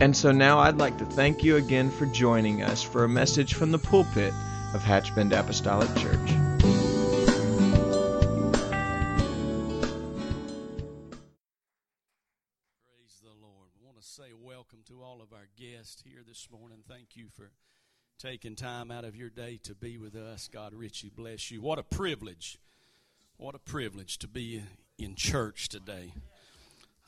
[0.00, 3.52] And so now I'd like to thank you again for joining us for a message
[3.52, 4.32] from the pulpit
[4.72, 6.16] of Hatchbend Apostolic Church.
[6.16, 6.38] Praise
[13.22, 13.68] the Lord.
[13.76, 16.78] I want to say welcome to all of our guests here this morning.
[16.88, 17.50] Thank you for
[18.18, 20.48] taking time out of your day to be with us.
[20.50, 21.60] God richly bless you.
[21.60, 22.56] What a privilege.
[23.36, 24.62] What a privilege to be
[24.96, 26.14] in church today.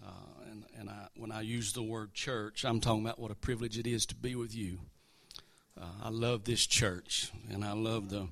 [0.04, 3.36] Uh, and and I, when I use the word church, I'm talking about what a
[3.36, 4.78] privilege it is to be with you.
[5.80, 8.28] Uh, I love this church, and I love the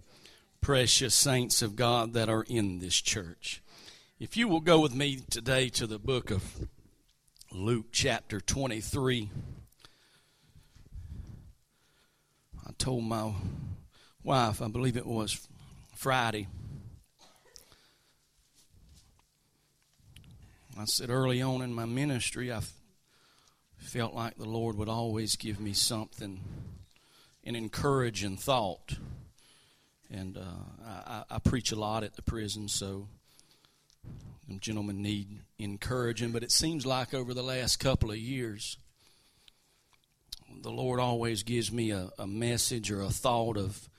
[0.60, 3.62] precious saints of God that are in this church.
[4.18, 6.68] If you will go with me today to the book of
[7.52, 9.28] Luke, chapter 23.
[12.64, 13.32] I told my
[14.22, 15.48] wife, I believe it was
[15.96, 16.46] Friday,
[20.80, 22.60] I said early on in my ministry, I
[23.76, 26.40] felt like the Lord would always give me something,
[27.44, 28.96] an encouraging thought.
[30.10, 33.08] And uh, I, I, preach a lot at the prison, so
[34.48, 36.32] them gentlemen need encouraging.
[36.32, 38.78] But it seems like over the last couple of years,
[40.62, 43.90] the Lord always gives me a, a message or a thought of,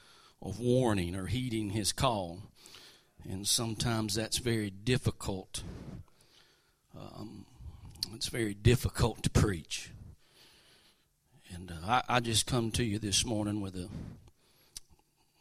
[0.41, 2.39] of warning or heeding His call.
[3.29, 5.61] And sometimes that's very difficult
[6.97, 7.45] um,
[8.13, 9.91] it's very difficult to preach.
[11.53, 13.89] And uh, I, I just come to you this morning with a,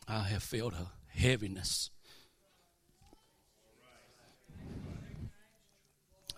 [0.09, 1.91] I have felt a heaviness.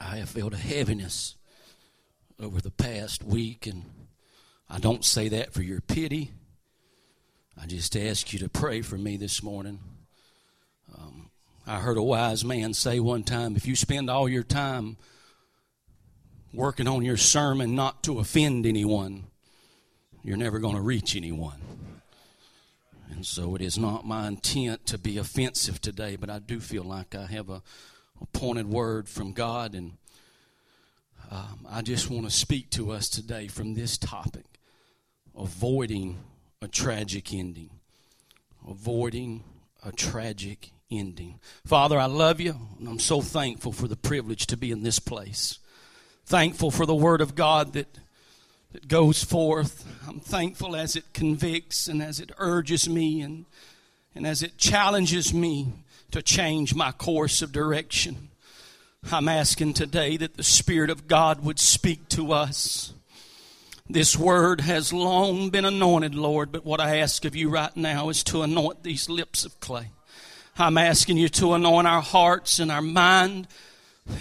[0.00, 1.36] I have felt a heaviness
[2.40, 3.84] over the past week, and
[4.68, 6.32] I don't say that for your pity.
[7.60, 9.78] I just ask you to pray for me this morning.
[11.66, 14.96] I heard a wise man say one time if you spend all your time
[16.52, 19.24] working on your sermon not to offend anyone,
[20.24, 21.60] you're never going to reach anyone.
[23.10, 26.82] And so it is not my intent to be offensive today, but I do feel
[26.82, 27.62] like I have a,
[28.20, 29.92] a pointed word from God, and
[31.30, 34.44] um, I just want to speak to us today from this topic
[35.36, 36.18] avoiding
[36.60, 37.70] a tragic ending.
[38.68, 39.44] Avoiding
[39.84, 41.40] a tragic ending.
[41.64, 44.98] Father, I love you, and I'm so thankful for the privilege to be in this
[44.98, 45.58] place
[46.32, 47.98] thankful for the Word of God that,
[48.72, 49.86] that goes forth.
[50.08, 53.44] I'm thankful as it convicts and as it urges me and,
[54.14, 55.72] and as it challenges me
[56.10, 58.30] to change my course of direction.
[59.10, 62.92] I'm asking today that the Spirit of God would speak to us.
[63.88, 68.08] This word has long been anointed, Lord, but what I ask of you right now
[68.08, 69.90] is to anoint these lips of clay.
[70.58, 73.48] I'm asking you to anoint our hearts and our mind,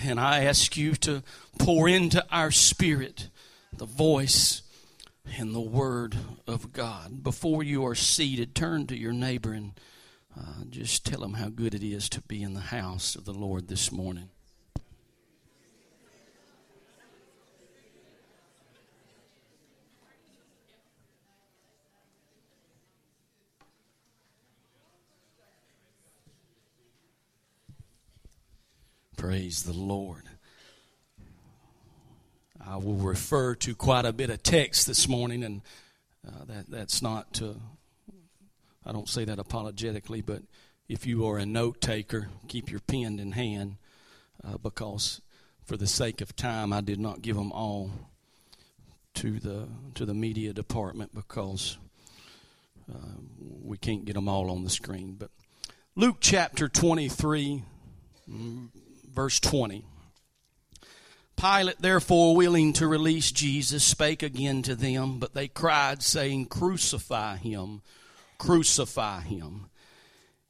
[0.06, 1.24] and I ask you to
[1.60, 3.28] pour into our spirit
[3.74, 4.62] the voice
[5.38, 6.16] and the word
[6.48, 7.22] of God.
[7.22, 9.74] Before you are seated, turn to your neighbor and
[10.40, 13.34] uh, just tell him how good it is to be in the house of the
[13.34, 14.30] Lord this morning.
[29.22, 30.24] Praise the Lord.
[32.60, 35.62] I will refer to quite a bit of text this morning, and
[36.28, 37.58] uh, that that's not to,
[38.84, 40.42] I don't say that apologetically, but
[40.90, 43.76] if you are a note taker, keep your pen in hand,
[44.44, 45.22] uh, because
[45.64, 47.92] for the sake of time, I did not give them all
[49.14, 51.78] to the to the media department because
[52.92, 55.16] uh, we can't get them all on the screen.
[55.20, 55.30] But
[55.96, 57.62] Luke chapter twenty three,
[58.28, 58.70] mm,
[59.14, 59.86] verse twenty.
[61.38, 67.38] Pilate, therefore, willing to release Jesus, spake again to them, but they cried, saying, Crucify
[67.38, 67.82] him,
[68.38, 69.68] crucify him.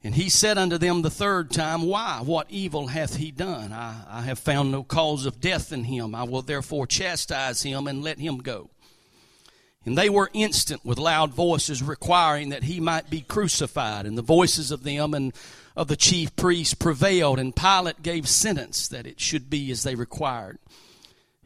[0.04, 2.20] And he said unto them the third time, Why?
[2.22, 3.72] What evil hath he done?
[3.72, 6.14] I, I have found no cause of death in him.
[6.14, 8.68] I will therefore chastise him and let him go.
[9.84, 14.06] And they were instant with loud voices requiring that he might be crucified.
[14.06, 15.32] And the voices of them and
[15.74, 19.94] of the chief priests prevailed, and Pilate gave sentence that it should be as they
[19.94, 20.58] required.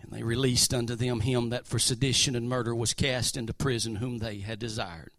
[0.02, 3.96] And they released unto them him that for sedition and murder was cast into prison,
[3.96, 5.10] whom they had desired.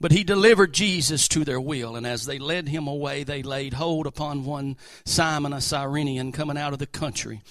[0.00, 3.74] But he delivered Jesus to their will, and as they led him away, they laid
[3.74, 7.42] hold upon one Simon, a Cyrenian, coming out of the country,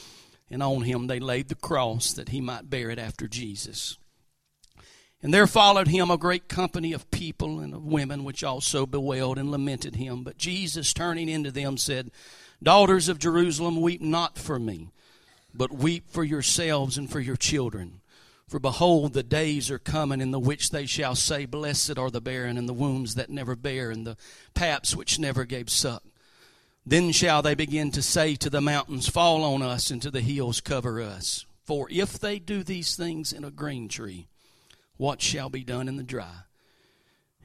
[0.49, 3.98] and on him they laid the cross that he might bear it after Jesus.
[5.21, 9.37] And there followed him a great company of people and of women, which also bewailed
[9.37, 10.23] and lamented him.
[10.23, 12.11] But Jesus, turning into them, said,
[12.63, 14.89] Daughters of Jerusalem, weep not for me,
[15.53, 17.99] but weep for yourselves and for your children.
[18.47, 22.21] For behold, the days are coming in the which they shall say, Blessed are the
[22.21, 24.17] barren, and the wombs that never bear, and the
[24.53, 26.03] paps which never gave suck.
[26.85, 30.21] Then shall they begin to say to the mountains, Fall on us, and to the
[30.21, 31.45] hills cover us.
[31.65, 34.28] For if they do these things in a green tree,
[34.99, 36.41] what shall be done in the dry?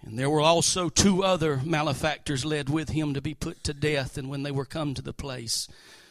[0.03, 4.19] And there were also two other malefactors led with him to be put to death,
[4.19, 5.69] and when they were come to the place,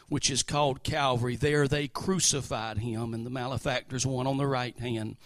[0.08, 1.36] which is called Calvary.
[1.36, 5.16] There they crucified him, and the malefactors, one on the right hand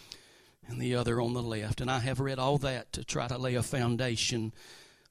[0.67, 1.81] and the other on the left.
[1.81, 4.53] And I have read all that to try to lay a foundation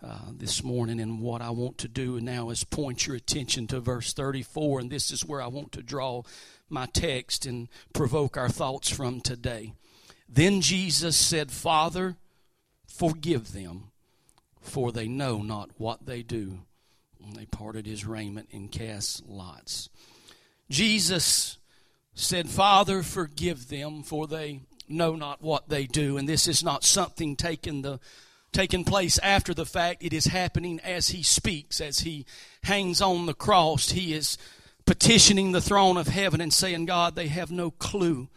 [0.06, 1.00] uh, this morning.
[1.00, 4.89] And what I want to do now is point your attention to verse 34, and
[4.89, 6.24] this is where I want to draw
[6.69, 9.74] my text and provoke our thoughts from today.
[10.29, 12.18] Then Jesus said, Father,
[12.88, 13.91] forgive them,
[14.62, 16.59] for they know not what they do.
[17.25, 19.89] And they parted his raiment and cast lots.
[20.69, 21.57] Jesus
[22.13, 26.18] said, Father, forgive them, for they know not what they do.
[26.18, 28.00] And this is not something taken the
[28.53, 30.03] taking place after the fact.
[30.03, 32.25] It is happening as he speaks, as he
[32.63, 33.91] hangs on the cross.
[33.91, 34.38] He is
[34.85, 38.30] petitioning the throne of heaven and saying, God, they have no clue.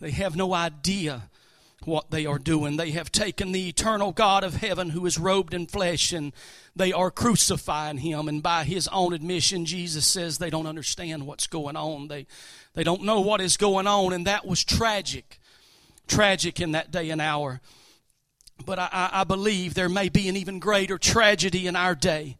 [0.00, 1.30] They have no idea
[1.84, 2.76] what they are doing.
[2.76, 6.32] They have taken the eternal God of heaven who is robed in flesh and
[6.76, 8.28] they are crucifying him.
[8.28, 12.08] And by his own admission, Jesus says they don't understand what's going on.
[12.08, 12.26] They,
[12.74, 14.12] they don't know what is going on.
[14.12, 15.38] And that was tragic.
[16.06, 17.60] Tragic in that day and hour.
[18.64, 22.36] But I, I believe there may be an even greater tragedy in our day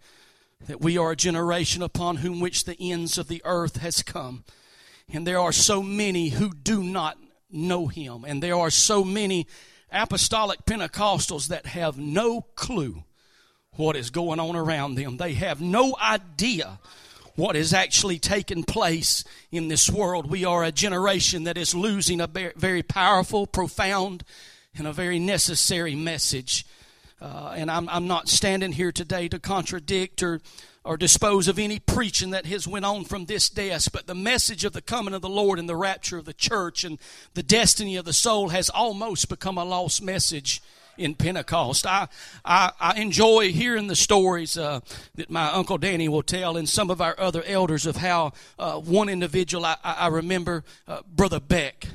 [0.66, 4.44] that we are a generation upon whom which the ends of the earth has come.
[5.12, 7.16] And there are so many who do not
[7.52, 8.24] know him.
[8.26, 9.46] And there are so many
[9.92, 13.04] apostolic Pentecostals that have no clue
[13.72, 15.16] what is going on around them.
[15.16, 16.78] They have no idea
[17.36, 20.30] what is actually taking place in this world.
[20.30, 24.24] We are a generation that is losing a very powerful, profound,
[24.76, 26.66] and a very necessary message.
[27.20, 30.40] Uh, and I'm, I'm not standing here today to contradict or
[30.84, 34.64] or dispose of any preaching that has went on from this desk but the message
[34.64, 36.98] of the coming of the lord and the rapture of the church and
[37.34, 40.62] the destiny of the soul has almost become a lost message
[41.00, 41.86] in pentecost.
[41.86, 42.08] I
[42.44, 44.80] i, I enjoy hearing the stories uh,
[45.16, 48.74] that my uncle danny will tell and some of our other elders of how uh,
[48.74, 51.88] one individual i, I remember uh, brother beck.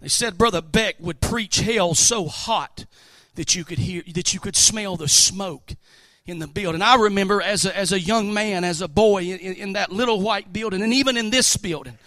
[0.00, 2.86] They said brother beck would preach hell so hot
[3.34, 5.74] that you could hear that you could smell the smoke
[6.24, 6.82] in the building.
[6.82, 10.20] I remember as a, as a young man, as a boy, in, in that little
[10.20, 11.98] white building, and even in this building,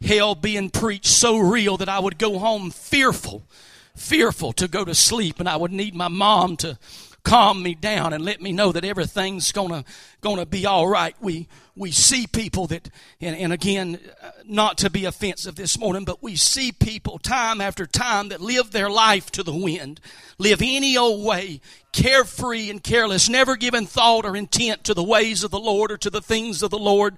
[0.00, 3.42] hell being preached so real that I would go home fearful,
[3.96, 6.78] fearful to go to sleep, and I would need my mom to
[7.22, 9.84] calm me down and let me know that everything's gonna
[10.20, 11.14] gonna be all right.
[11.20, 11.48] We
[11.78, 16.22] we see people that, and, and again, uh, not to be offensive this morning, but
[16.22, 20.00] we see people time after time that live their life to the wind,
[20.38, 21.60] live any old way,
[21.92, 25.96] carefree and careless, never giving thought or intent to the ways of the Lord or
[25.98, 27.16] to the things of the Lord.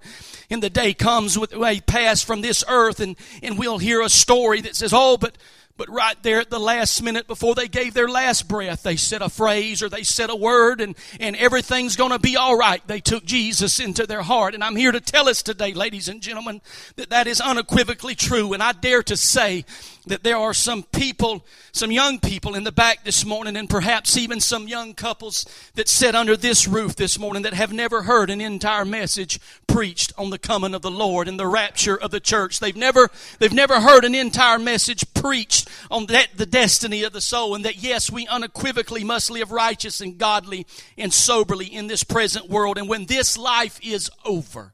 [0.51, 4.11] And the day comes with they pass from this earth, and, and we'll hear a
[4.11, 5.37] story that says, "Oh, but."
[5.81, 9.23] But right there at the last minute before they gave their last breath, they said
[9.23, 12.87] a phrase or they said a word and, and everything's going to be all right.
[12.87, 14.55] They took Jesus into their heart.
[14.55, 16.61] And I'm here to tell us today, ladies and gentlemen,
[16.97, 18.53] that that is unequivocally true.
[18.53, 19.65] And I dare to say
[20.07, 24.17] that there are some people, some young people in the back this morning, and perhaps
[24.17, 28.31] even some young couples that sit under this roof this morning that have never heard
[28.31, 32.21] an entire message preached on the coming of the Lord and the rapture of the
[32.21, 32.61] church.
[32.61, 37.21] They've never, they've never heard an entire message preached on that, the destiny of the
[37.21, 40.67] soul, and that yes, we unequivocally must live righteous and godly
[40.97, 42.79] and soberly in this present world.
[42.79, 44.73] And when this life is over,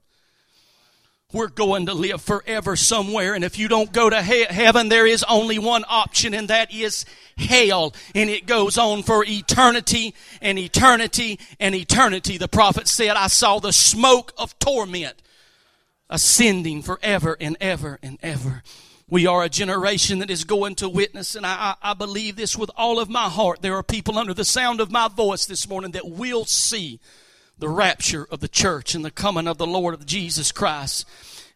[1.37, 3.35] we're going to live forever somewhere.
[3.35, 6.73] And if you don't go to he- heaven, there is only one option, and that
[6.73, 7.05] is
[7.37, 7.95] hell.
[8.15, 12.39] And it goes on for eternity and eternity and eternity.
[12.39, 15.23] The prophet said, I saw the smoke of torment
[16.09, 18.63] ascending forever and ever and ever.
[19.09, 22.71] We are a generation that is going to witness, and I, I, believe this with
[22.77, 23.63] all of my heart.
[23.63, 26.99] There are people under the sound of my voice this morning that will see
[27.59, 31.07] the rapture of the church and the coming of the Lord of Jesus Christ.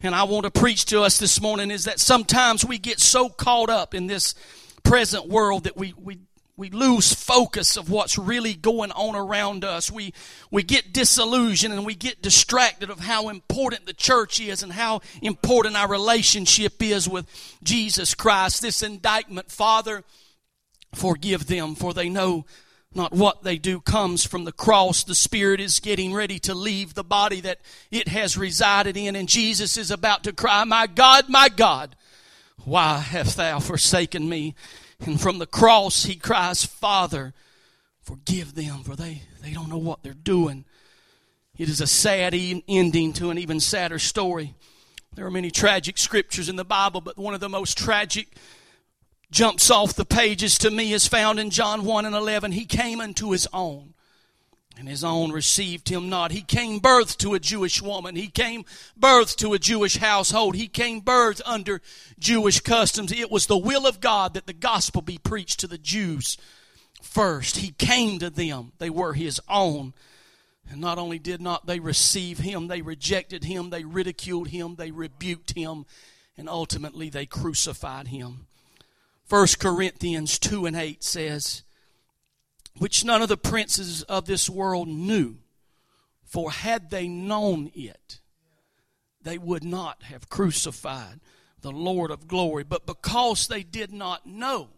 [0.01, 3.29] and I want to preach to us this morning is that sometimes we get so
[3.29, 4.35] caught up in this
[4.83, 6.21] present world that we, we,
[6.57, 9.91] we lose focus of what's really going on around us.
[9.91, 10.15] We,
[10.51, 15.03] we get disillusioned and we get distracted of how important the church is and how
[15.21, 17.27] important our relationship is with
[17.63, 18.63] Jesus Christ.
[18.63, 20.03] This indictment, Father,
[20.95, 22.47] forgive them, for they know
[22.95, 25.05] not what they do comes from the cross.
[25.05, 29.29] The spirit is getting ready to leave the body that it has resided in, and
[29.29, 31.95] Jesus is about to cry, My God, my God,
[32.65, 34.55] why hast thou forsaken me?
[34.99, 37.33] And from the cross he cries, Father,
[38.03, 40.65] forgive them, for they, they don't know what they're doing.
[41.57, 42.35] It is a sad
[42.69, 44.55] ending to an even sadder story.
[45.15, 48.29] There are many tragic scriptures in the Bible, but one of the most tragic
[49.31, 52.53] jumps off the pages to me is found in John 1 and 11.
[52.53, 53.95] He came unto his own,
[54.77, 56.33] and his own received him not.
[56.33, 58.17] He came birth to a Jewish woman.
[58.17, 58.65] He came
[58.97, 60.57] birth to a Jewish household.
[60.57, 61.81] He came birth under
[62.19, 63.13] Jewish customs.
[63.13, 66.37] It was the will of God that the gospel be preached to the Jews
[67.03, 67.59] first.
[67.59, 68.73] He came to them.
[68.79, 69.95] They were his own.
[70.71, 74.93] And not only did not they receive him, they rejected him, they ridiculed him, they
[74.93, 75.85] rebuked him,
[76.37, 78.47] and ultimately they crucified him.
[79.31, 81.63] 1 Corinthians 2 and 8 says,
[82.79, 85.37] Which none of the princes of this world knew,
[86.25, 88.21] for had they known it,
[89.23, 91.21] they would not have crucified
[91.61, 92.65] the Lord of glory.
[92.65, 94.71] But because they did not know,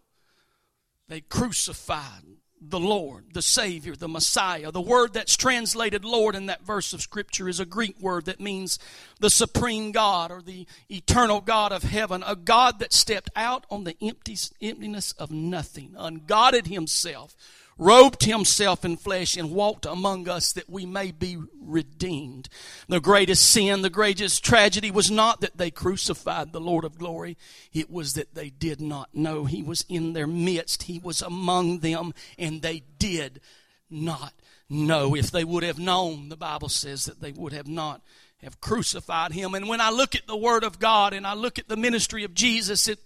[1.07, 2.23] they crucified
[2.69, 4.71] the Lord, the Savior, the Messiah.
[4.71, 8.39] The word that's translated Lord in that verse of Scripture is a Greek word that
[8.39, 8.79] means
[9.19, 13.83] the supreme God or the eternal God of heaven, a God that stepped out on
[13.83, 17.35] the emptiness of nothing, ungodded himself
[17.77, 22.49] robed himself in flesh and walked among us that we may be redeemed.
[22.87, 27.37] The greatest sin, the greatest tragedy was not that they crucified the Lord of glory.
[27.71, 30.83] It was that they did not know he was in their midst.
[30.83, 33.41] He was among them and they did
[33.89, 34.33] not
[34.69, 35.15] know.
[35.15, 38.01] If they would have known, the Bible says that they would have not
[38.41, 39.55] have crucified him.
[39.55, 42.23] And when I look at the word of God and I look at the ministry
[42.23, 42.99] of Jesus, it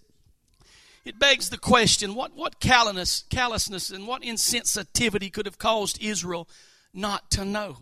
[1.06, 6.48] it begs the question what, what callousness, callousness and what insensitivity could have caused Israel
[6.94, 7.78] not to know?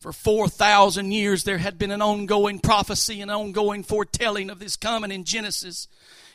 [0.00, 5.12] For 4,000 years, there had been an ongoing prophecy, an ongoing foretelling of this coming
[5.12, 5.88] in Genesis.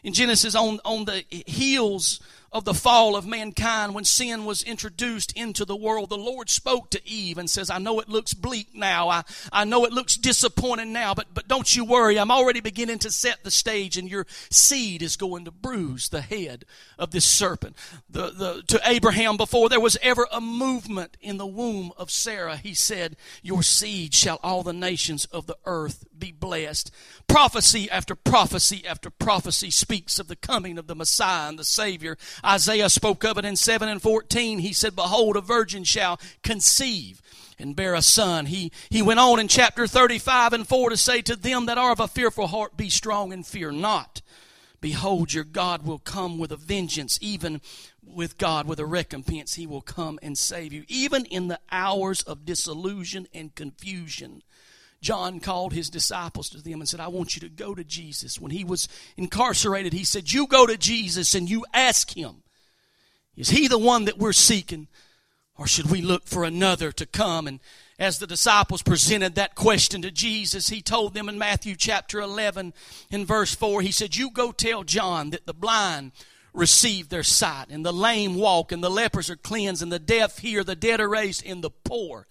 [0.03, 2.19] In Genesis, on, on the heels
[2.55, 6.89] of the fall of mankind, when sin was introduced into the world, the Lord spoke
[6.91, 9.09] to Eve and says, I know it looks bleak now.
[9.09, 12.17] I, I know it looks disappointing now, but, but don't you worry.
[12.17, 16.21] I'm already beginning to set the stage, and your seed is going to bruise the
[16.21, 16.63] head
[16.97, 17.75] of this serpent.
[18.09, 22.55] The, the, to Abraham, before there was ever a movement in the womb of Sarah,
[22.55, 26.89] he said, Your seed shall all the nations of the earth be blessed.
[27.27, 32.17] Prophecy after prophecy after prophecy speaks of the coming of the Messiah and the Savior.
[32.45, 34.59] Isaiah spoke of it in 7 and 14.
[34.59, 37.21] He said, Behold, a virgin shall conceive
[37.57, 38.45] and bear a son.
[38.47, 41.91] He, he went on in chapter 35 and 4 to say, To them that are
[41.91, 44.21] of a fearful heart, be strong and fear not.
[44.81, 47.61] Behold, your God will come with a vengeance, even
[48.03, 49.55] with God with a recompense.
[49.55, 50.83] He will come and save you.
[50.87, 54.43] Even in the hours of disillusion and confusion,
[55.05, 58.41] John called his disciples to them and said, I want you to go to Jesus.
[58.41, 62.41] When he was incarcerated, he said, You go to Jesus and you ask him,
[63.37, 64.87] Is he the one that we're seeking?
[65.59, 67.45] Or should we look for another to come?
[67.45, 67.59] And
[67.99, 72.73] as the disciples presented that question to Jesus, he told them in Matthew chapter 11,
[73.11, 76.13] in verse 4, he said, You go tell John that the blind
[76.51, 80.39] receive their sight, and the lame walk, and the lepers are cleansed, and the deaf
[80.39, 82.25] hear, the dead are raised, and the poor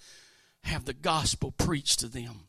[0.64, 2.44] have the gospel preached to them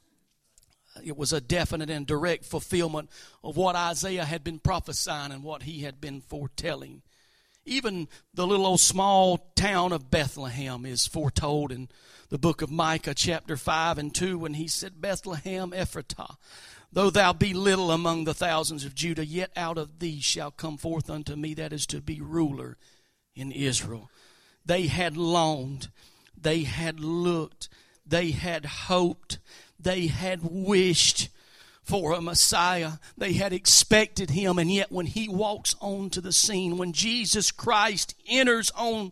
[1.06, 3.10] it was a definite and direct fulfillment
[3.44, 7.04] of what Isaiah had been prophesying and what he had been foretelling.
[7.66, 11.90] Even the little old small town of Bethlehem is foretold in
[12.30, 16.38] the book of Micah, chapter 5 and 2, when he said, Bethlehem Ephratah,
[16.92, 20.78] though thou be little among the thousands of Judah, yet out of thee shall come
[20.78, 22.78] forth unto me that is to be ruler
[23.36, 24.10] in Israel.
[24.66, 25.90] They had longed,
[26.40, 27.70] they had looked,
[28.06, 29.40] they had hoped,
[29.80, 31.30] they had wished
[31.84, 32.94] for a Messiah.
[33.18, 38.16] They had expected him, and yet when he walks onto the scene, when Jesus Christ
[38.28, 39.12] enters on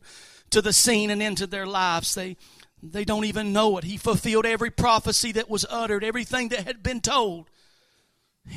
[0.50, 2.38] to the scene and into their lives, they
[2.86, 3.86] they don't even know it.
[3.86, 7.50] He fulfilled every prophecy that was uttered, everything that had been told.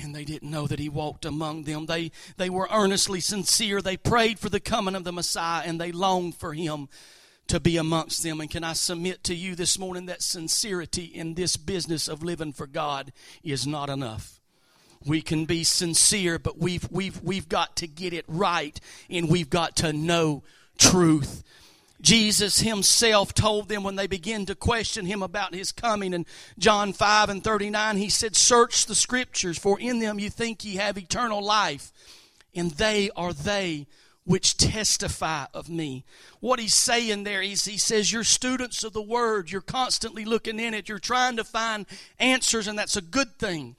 [0.03, 1.87] And they didn't know that he walked among them.
[1.87, 3.81] They, they were earnestly sincere.
[3.81, 6.89] They prayed for the coming of the Messiah and they longed for him
[7.49, 8.41] to be amongst them.
[8.41, 12.53] And can I submit to you this morning that sincerity in this business of living
[12.53, 13.13] for God
[13.43, 14.41] is not enough?
[15.05, 19.51] We can be sincere, but we've, we've, we've got to get it right and we've
[19.51, 20.43] got to know
[20.79, 21.45] truth.
[22.01, 26.27] Jesus himself told them when they began to question him about his coming in
[26.59, 30.77] John 5 and 39, he said, Search the scriptures, for in them you think ye
[30.77, 31.93] have eternal life,
[32.55, 33.87] and they are they
[34.27, 36.05] which testify of me.
[36.41, 40.59] What he's saying there is he says, You're students of the word, you're constantly looking
[40.61, 41.87] in it, you're trying to find
[42.19, 43.77] answers, and that's a good thing.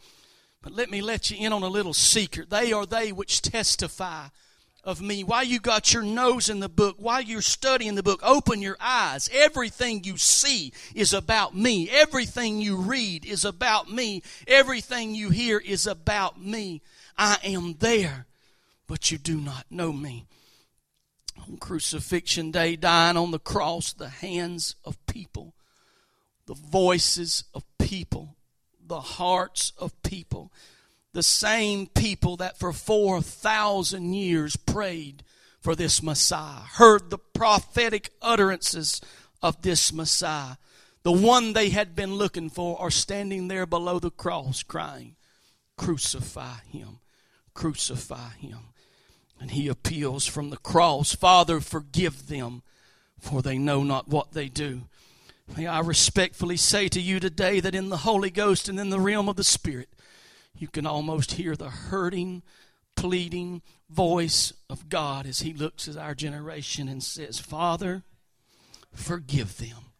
[0.63, 2.49] But let me let you in on a little secret.
[2.49, 4.27] They are they which testify
[4.83, 5.21] of me.
[5.21, 8.77] Why you got your nose in the book, while you're studying the book, open your
[8.79, 9.29] eyes.
[9.33, 11.89] Everything you see is about me.
[11.91, 14.23] Everything you read is about me.
[14.47, 16.81] Everything you hear is about me.
[17.17, 18.27] I am there,
[18.87, 20.25] but you do not know me.
[21.47, 25.53] On crucifixion day, dying on the cross, the hands of people,
[26.45, 28.35] the voices of people,
[28.85, 30.51] the hearts of people
[31.17, 35.23] the same people that for 4,000 years prayed
[35.59, 39.01] for this Messiah, heard the prophetic utterances
[39.41, 40.57] of this Messiah.
[41.01, 45.15] The one they had been looking for are standing there below the cross crying,
[45.75, 46.99] Crucify him,
[47.55, 48.59] crucify him.
[49.39, 52.63] And he appeals from the cross, Father, forgive them,
[53.19, 54.83] for they know not what they do.
[55.55, 58.99] May I respectfully say to you today that in the Holy Ghost and in the
[58.99, 59.89] realm of the Spirit,
[60.57, 62.41] you can almost hear the hurting,
[62.95, 68.03] pleading voice of God as He looks at our generation and says, Father,
[68.93, 69.93] forgive them.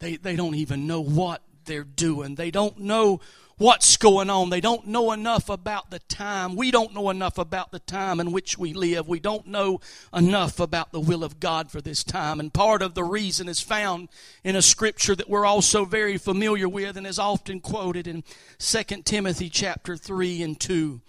[0.00, 3.20] They, they don't even know what they're doing, they don't know
[3.58, 4.50] what's going on.
[4.50, 6.56] They don't know enough about the time.
[6.56, 9.08] We don't know enough about the time in which we live.
[9.08, 9.80] We don't know
[10.12, 12.40] enough about the will of God for this time.
[12.40, 14.08] And part of the reason is found
[14.42, 18.24] in a scripture that we're also very familiar with and is often quoted in
[18.58, 21.00] 2 Timothy chapter 3 and 2.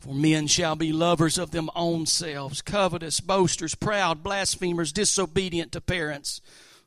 [0.00, 5.80] For men shall be lovers of them own selves, covetous, boasters, proud, blasphemers, disobedient to
[5.80, 6.42] parents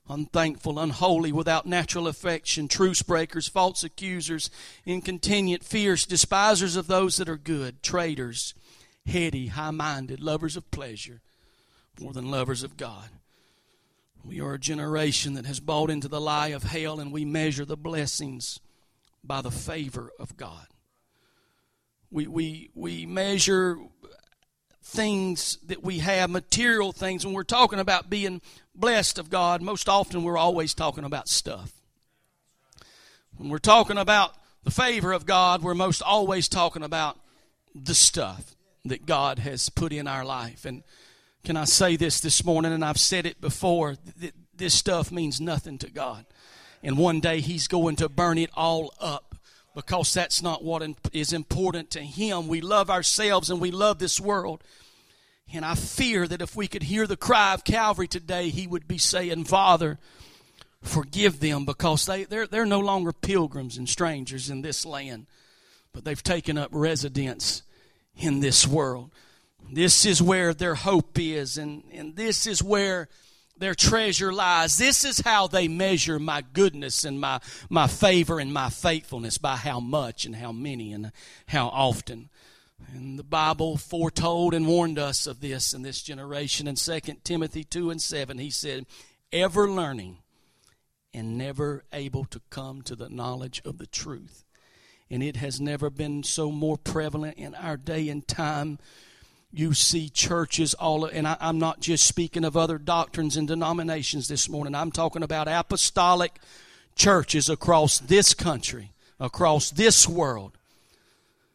[0.10, 4.50] unthankful, unholy, without natural affection, truce breakers, false accusers,
[4.86, 8.54] incontinent, fierce, despisers of those that are good, traitors,
[9.06, 11.22] heady, high minded, lovers of pleasure
[12.02, 13.10] more than lovers of God.
[14.24, 17.66] We are a generation that has bought into the lie of hell, and we measure
[17.66, 18.60] the blessings
[19.24, 20.68] by the favor of God.
[22.12, 23.78] We, we, we measure
[24.88, 27.26] things that we have, material things.
[27.26, 28.42] When we're talking about being
[28.74, 31.74] blessed of God, most often we're always talking about stuff.
[33.36, 37.20] When we're talking about the favor of God, we're most always talking about
[37.76, 40.66] the stuff that God has put in our life.
[40.66, 40.84] And
[41.44, 42.72] can I say this this morning?
[42.72, 43.98] And I've said it before
[44.56, 46.26] this stuff means nothing to God.
[46.82, 49.27] And one day He's going to burn it all up
[49.78, 50.82] because that's not what
[51.14, 52.48] is important to Him.
[52.48, 54.64] We love ourselves and we love this world.
[55.54, 58.88] And I fear that if we could hear the cry of Calvary today, He would
[58.88, 60.00] be saying, Father,
[60.82, 65.28] forgive them because they, they're, they're no longer pilgrims and strangers in this land,
[65.94, 67.62] but they've taken up residence
[68.16, 69.12] in this world.
[69.72, 73.10] This is where their hope is, and, and this is where
[73.60, 74.78] their treasure lies.
[74.78, 77.40] This is how they measure my goodness and my,
[77.70, 81.12] my favor and my faithfulness by how much and how many and
[81.48, 82.30] how often.
[82.94, 86.68] And the Bible foretold and warned us of this in this generation.
[86.68, 88.86] In 2 Timothy 2 and 7, he said,
[89.32, 90.18] Ever learning
[91.14, 94.46] and never able to come to the knowledge of the truth.
[95.10, 98.78] And it has never been so more prevalent in our day and time
[99.52, 104.28] you see churches all and I, am not just speaking of other doctrines and denominations
[104.28, 106.40] this morning i'm talking about apostolic
[106.96, 110.58] churches across this country across this world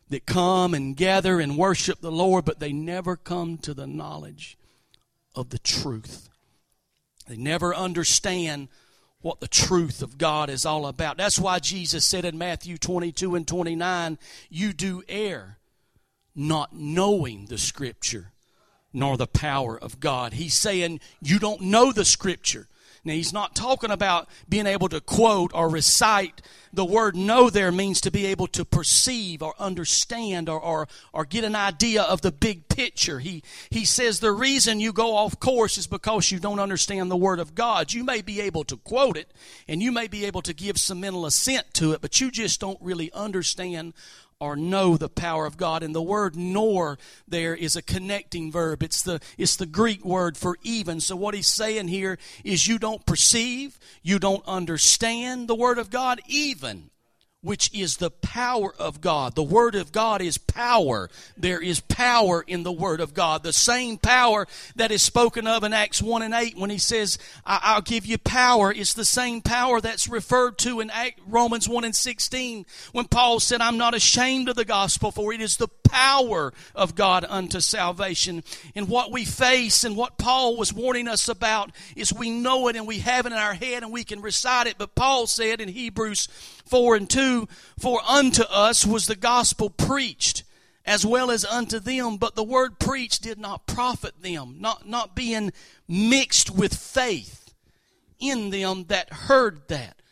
[0.09, 4.57] that come and gather and worship the lord but they never come to the knowledge
[5.35, 6.28] of the truth
[7.28, 8.68] they never understand
[9.20, 11.16] what the truth of God is all about.
[11.16, 14.18] That's why Jesus said in Matthew 22 and 29,
[14.50, 15.59] You do err
[16.35, 18.33] not knowing the Scripture
[18.92, 20.35] nor the power of God.
[20.35, 22.68] He's saying you don't know the Scripture.
[23.05, 26.40] Now, he's not talking about being able to quote or recite.
[26.73, 31.25] The word know there means to be able to perceive or understand or, or, or
[31.25, 33.18] get an idea of the big picture.
[33.18, 37.16] He, he says the reason you go off course is because you don't understand the
[37.16, 37.92] Word of God.
[37.92, 39.33] You may be able to quote it
[39.66, 42.61] and you may be able to give some mental assent to it, but you just
[42.61, 43.95] don't really understand
[44.42, 45.85] or know the power of God.
[45.85, 48.83] And the word nor there is a connecting verb.
[48.83, 51.00] It's the, it's the Greek word for even.
[51.00, 55.90] So what he's saying here is you don't perceive, you don't understand the word of
[55.90, 56.90] God even
[57.42, 59.35] which is the power of God.
[59.35, 61.11] The Word of God is power.
[61.37, 63.42] There is power in the Word of God.
[63.42, 67.18] The same power that is spoken of in Acts 1 and 8 when he says,
[67.44, 68.72] I'll give you power.
[68.72, 70.92] It's the same power that's referred to in
[71.26, 75.40] Romans 1 and 16 when Paul said, I'm not ashamed of the gospel, for it
[75.40, 78.44] is the power of God unto salvation.
[78.76, 82.76] And what we face and what Paul was warning us about is we know it
[82.76, 84.76] and we have it in our head and we can recite it.
[84.78, 86.28] But Paul said in Hebrews
[86.66, 87.32] 4 and 2
[87.79, 90.45] For unto us was the gospel preached
[90.85, 95.14] as well as unto them, but the word preached did not profit them, not, not
[95.14, 95.53] being
[95.87, 97.55] mixed with faith
[98.18, 100.03] in them that heard that.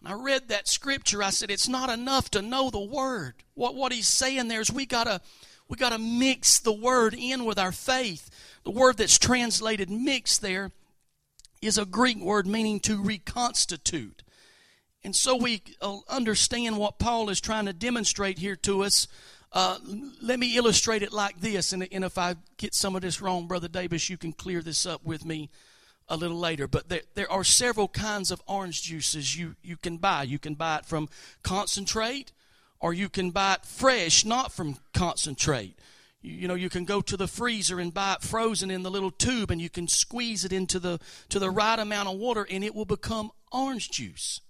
[0.00, 3.34] And I read that scripture, I said, it's not enough to know the word.
[3.54, 5.20] What, what he's saying there is we gotta
[5.66, 8.28] we gotta mix the word in with our faith.
[8.64, 10.72] The word that's translated mixed there
[11.62, 14.23] is a Greek word meaning to reconstitute.
[15.04, 19.06] And so we uh, understand what Paul is trying to demonstrate here to us.
[19.52, 19.78] Uh,
[20.22, 23.46] let me illustrate it like this, and, and, if I get some of this wrong,
[23.46, 25.48] Brother Davis, you can clear this up with me
[26.08, 26.66] a little later.
[26.66, 30.24] But there, there are several kinds of orange juices you, you can buy.
[30.24, 31.08] You can buy it from
[31.44, 32.32] concentrate,
[32.80, 35.78] or you can buy it fresh, not from concentrate.
[36.20, 38.90] You, you know, you can go to the freezer and buy it frozen in the
[38.90, 42.44] little tube, and you can squeeze it into the to the right amount of water,
[42.50, 44.40] and it will become orange juice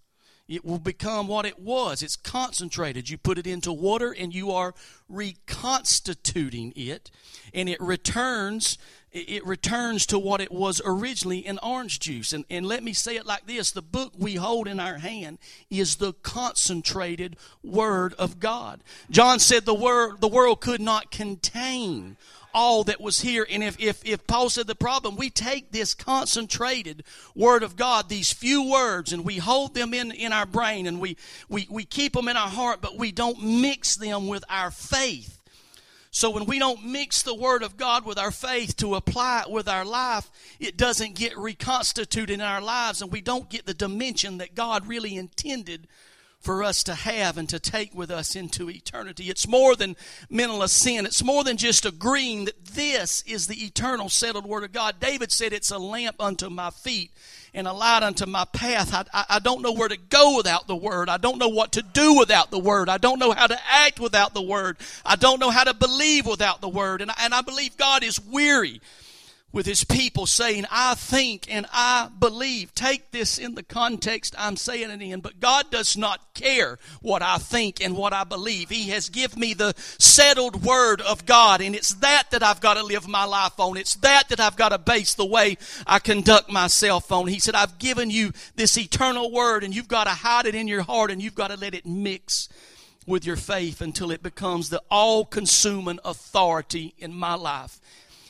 [0.49, 2.03] it will become what it was.
[2.03, 3.09] It's concentrated.
[3.09, 4.75] You put it into water and you are
[5.09, 7.11] reconstituting it,
[7.53, 8.77] and it returns.
[9.13, 12.33] It returns to what it was originally in orange juice.
[12.33, 15.39] And, and let me say it like this the book we hold in our hand
[15.71, 18.83] is the concentrated Word of God.
[19.11, 22.17] John said the, word, the world could not contain
[22.55, 23.47] all that was here.
[23.51, 28.09] And if, if, if Paul said the problem, we take this concentrated word of God,
[28.09, 31.17] these few words, and we hold them in, in our brain and we,
[31.49, 35.41] we, we keep them in our heart, but we don't mix them with our faith.
[36.15, 39.51] So when we don't mix the Word of God with our faith to apply it
[39.51, 43.75] with our life, it doesn't get reconstituted in our lives and we don't get the
[43.75, 45.89] dimension that God really intended
[46.45, 49.31] for us to have and to take with us into eternity.
[49.31, 49.97] It's more than
[50.29, 51.07] mental assent.
[51.07, 55.01] It's more than just agreeing that this is the eternal settled Word of God.
[55.01, 57.11] David said, It's a lamp unto my feet
[57.55, 58.93] and a light unto my path.
[58.93, 61.09] I, I, I don't know where to go without the Word.
[61.09, 62.91] I don't know what to do without the Word.
[62.91, 64.77] I don't know how to act without the Word.
[65.05, 67.01] I don't know how to believe without the Word.
[67.01, 68.83] And, and I believe God is weary
[69.55, 72.75] with his people saying, I think and I believe.
[72.75, 77.23] Take this in the context I'm saying it in, but God does not care what
[77.23, 78.69] I think and what I believe.
[78.69, 82.75] He has given me the settled word of God, and it's that that I've got
[82.75, 83.77] to live my life on.
[83.77, 87.29] It's that that I've got to base the way I conduct myself on.
[87.29, 90.67] He said, I've given you this eternal word, and you've got to hide it in
[90.67, 92.49] your heart, and you've got to let it mix
[93.07, 97.79] with your faith until it becomes the all consuming authority in my life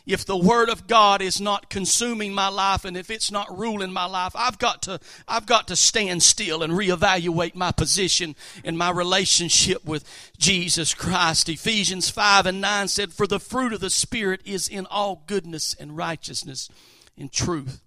[0.07, 3.93] if the word of God is not consuming my life and if it's not ruling
[3.93, 8.77] my life, I've got to I've got to stand still and reevaluate my position and
[8.77, 10.05] my relationship with
[10.37, 11.49] Jesus Christ.
[11.49, 15.75] Ephesians 5 and 9 said, For the fruit of the Spirit is in all goodness
[15.75, 16.69] and righteousness
[17.17, 17.81] and truth.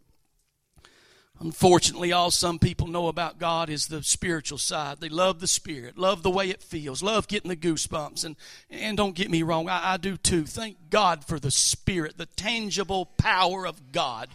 [1.39, 4.99] Unfortunately, all some people know about God is the spiritual side.
[4.99, 8.25] They love the Spirit, love the way it feels, love getting the goosebumps.
[8.25, 8.35] And,
[8.71, 10.45] and don't get me wrong, I, I do too.
[10.45, 14.29] Thank God for the Spirit, the tangible power of God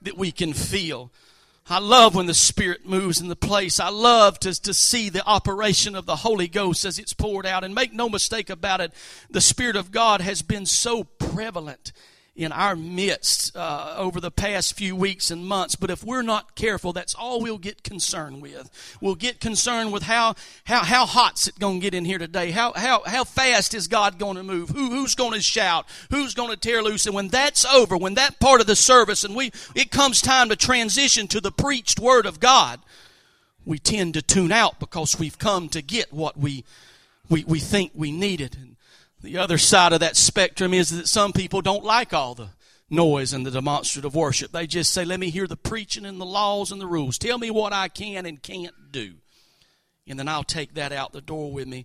[0.00, 1.10] that we can feel.
[1.68, 3.78] I love when the Spirit moves in the place.
[3.78, 7.62] I love to, to see the operation of the Holy Ghost as it's poured out.
[7.62, 8.92] And make no mistake about it,
[9.28, 11.92] the Spirit of God has been so prevalent
[12.38, 15.74] in our midst uh, over the past few weeks and months.
[15.74, 18.70] But if we're not careful, that's all we'll get concerned with.
[19.00, 22.52] We'll get concerned with how how how hot's it going to get in here today?
[22.52, 24.68] How how how fast is God going to move?
[24.68, 25.86] Who who's going to shout?
[26.10, 27.06] Who's going to tear loose?
[27.06, 30.48] And when that's over, when that part of the service and we it comes time
[30.50, 32.78] to transition to the preached word of God,
[33.64, 36.64] we tend to tune out because we've come to get what we
[37.28, 38.56] we, we think we needed.
[38.60, 38.76] And
[39.32, 42.48] the other side of that spectrum is that some people don't like all the
[42.88, 44.52] noise and the demonstrative worship.
[44.52, 47.18] They just say, let me hear the preaching and the laws and the rules.
[47.18, 49.16] Tell me what I can and can't do.
[50.06, 51.84] And then I'll take that out the door with me.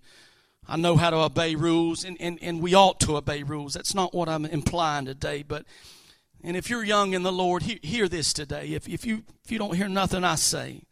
[0.66, 3.74] I know how to obey rules, and, and, and we ought to obey rules.
[3.74, 5.42] That's not what I'm implying today.
[5.46, 5.66] But
[6.42, 8.68] and if you're young in the Lord, hear, this today.
[8.68, 10.84] If, if you if you don't hear nothing I say,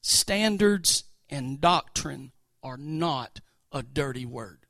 [0.00, 3.40] standards and doctrine are not
[3.70, 4.60] a dirty word.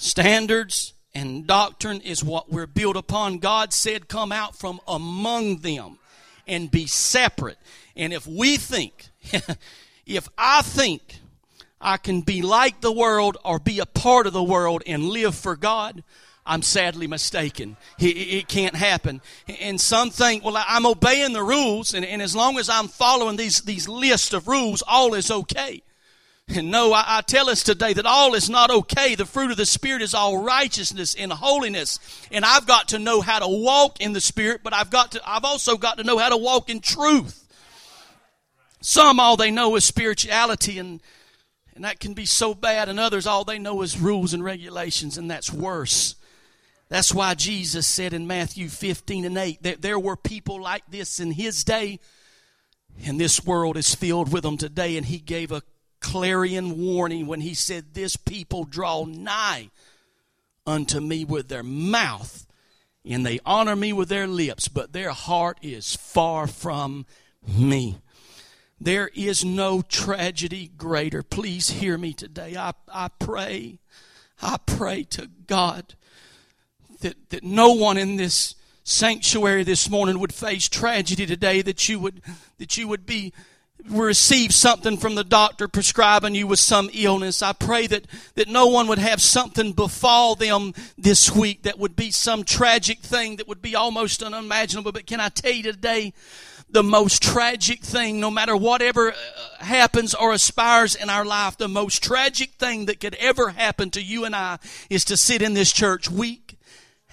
[0.00, 3.36] Standards and doctrine is what we're built upon.
[3.36, 5.98] God said, Come out from among them
[6.46, 7.58] and be separate.
[7.94, 9.08] And if we think,
[10.06, 11.18] if I think
[11.82, 15.34] I can be like the world or be a part of the world and live
[15.34, 16.02] for God,
[16.46, 17.76] I'm sadly mistaken.
[17.98, 19.20] It, can't happen.
[19.60, 23.60] And some think, well, I'm obeying the rules, and, as long as I'm following these,
[23.60, 25.82] these lists of rules, all is okay.
[26.52, 29.14] And no, I, I, tell us today that all is not okay.
[29.14, 32.00] The fruit of the Spirit is all righteousness and holiness.
[32.32, 35.20] And I've got to know how to walk in the Spirit, but I've got to,
[35.24, 37.46] I've also got to know how to walk in truth.
[38.80, 41.00] Some, all they know is spirituality and,
[41.76, 42.88] and that can be so bad.
[42.88, 46.16] And others, all they know is rules and regulations and that's worse.
[46.88, 51.20] That's why Jesus said in Matthew 15 and 8 that there were people like this
[51.20, 52.00] in his day
[53.04, 54.96] and this world is filled with them today.
[54.96, 55.62] And he gave a
[56.00, 59.70] clarion warning when he said, This people draw nigh
[60.66, 62.46] unto me with their mouth,
[63.04, 67.06] and they honor me with their lips, but their heart is far from
[67.46, 67.98] me.
[68.80, 71.22] There is no tragedy greater.
[71.22, 72.56] Please hear me today.
[72.56, 73.78] I, I pray,
[74.40, 75.94] I pray to God
[77.00, 81.98] that, that no one in this sanctuary this morning would face tragedy today, that you
[81.98, 82.22] would,
[82.58, 83.32] that you would be
[83.88, 87.42] receive something from the doctor prescribing you with some illness.
[87.42, 91.96] I pray that, that no one would have something befall them this week that would
[91.96, 94.92] be some tragic thing that would be almost unimaginable.
[94.92, 96.12] But can I tell you today,
[96.72, 99.14] the most tragic thing, no matter whatever uh,
[99.64, 104.02] happens or aspires in our life, the most tragic thing that could ever happen to
[104.02, 106.58] you and I is to sit in this church week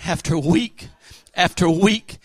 [0.06, 0.90] after week
[1.34, 2.18] after week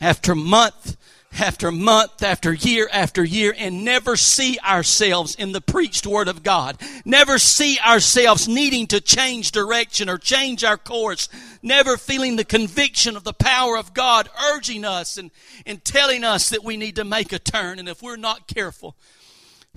[0.00, 0.96] after month
[1.38, 6.42] after month after year after year and never see ourselves in the preached word of
[6.42, 6.76] God.
[7.04, 11.28] Never see ourselves needing to change direction or change our course.
[11.62, 15.30] Never feeling the conviction of the power of God urging us and,
[15.66, 17.78] and telling us that we need to make a turn.
[17.78, 18.96] And if we're not careful,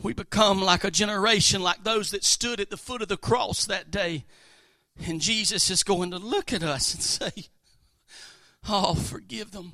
[0.01, 3.65] we become like a generation like those that stood at the foot of the cross
[3.65, 4.25] that day.
[5.05, 7.45] And Jesus is going to look at us and say,
[8.67, 9.73] Oh, forgive them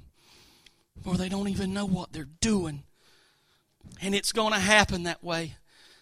[1.05, 2.83] or they don't even know what they're doing.
[4.01, 5.55] And it's going to happen that way.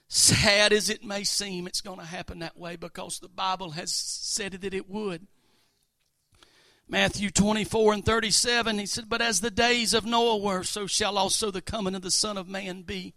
[0.07, 3.93] Sad as it may seem, it's going to happen that way because the Bible has
[3.93, 5.27] said that it would.
[6.87, 11.17] Matthew 24 and 37, he said, But as the days of Noah were, so shall
[11.17, 13.15] also the coming of the Son of Man be.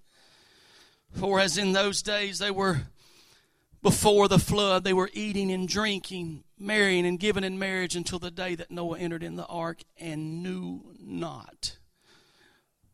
[1.13, 2.83] For as in those days they were
[3.83, 8.31] before the flood, they were eating and drinking, marrying and giving in marriage until the
[8.31, 11.77] day that Noah entered in the ark and knew not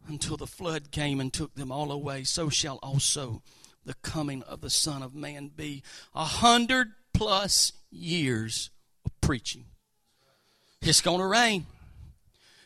[0.08, 2.24] until the flood came and took them all away.
[2.24, 3.42] So shall also
[3.84, 5.82] the coming of the Son of Man be.
[6.14, 8.70] A hundred plus years
[9.04, 9.66] of preaching.
[10.80, 11.66] It's going to rain.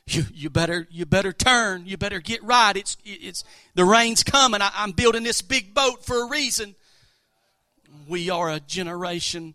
[0.06, 1.84] You, you better you better turn.
[1.86, 2.74] You better get right.
[2.76, 4.62] It's it's the rain's coming.
[4.62, 6.74] I, I'm building this big boat for a reason.
[8.08, 9.54] We are a generation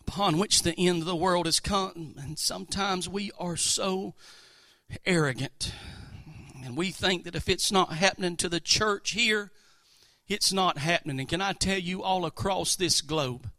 [0.00, 4.14] upon which the end of the world has come, and sometimes we are so
[5.04, 5.72] arrogant.
[6.64, 9.50] And we think that if it's not happening to the church here,
[10.28, 11.18] it's not happening.
[11.20, 13.50] And can I tell you, all across this globe,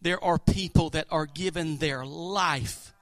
[0.00, 2.93] there are people that are giving their life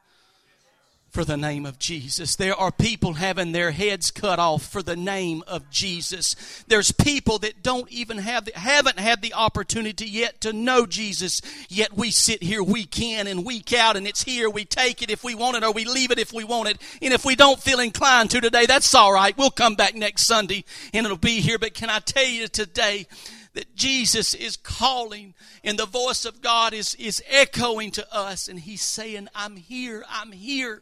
[1.12, 2.36] for the name of Jesus.
[2.36, 6.64] There are people having their heads cut off for the name of Jesus.
[6.68, 11.42] There's people that don't even have haven't had the opportunity yet to know Jesus.
[11.68, 14.48] Yet we sit here week in and week out and it's here.
[14.48, 16.80] We take it if we want it or we leave it if we want it.
[17.02, 19.36] And if we don't feel inclined to today, that's all right.
[19.36, 21.58] We'll come back next Sunday and it'll be here.
[21.58, 23.06] But can I tell you today
[23.52, 28.60] that Jesus is calling and the voice of God is, is echoing to us and
[28.60, 30.06] he's saying, I'm here.
[30.08, 30.80] I'm here.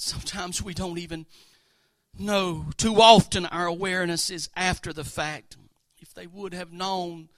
[0.00, 1.26] Sometimes we don't even
[2.18, 2.66] know.
[2.76, 5.56] Too often our awareness is after the fact.
[6.00, 7.28] If they would have known,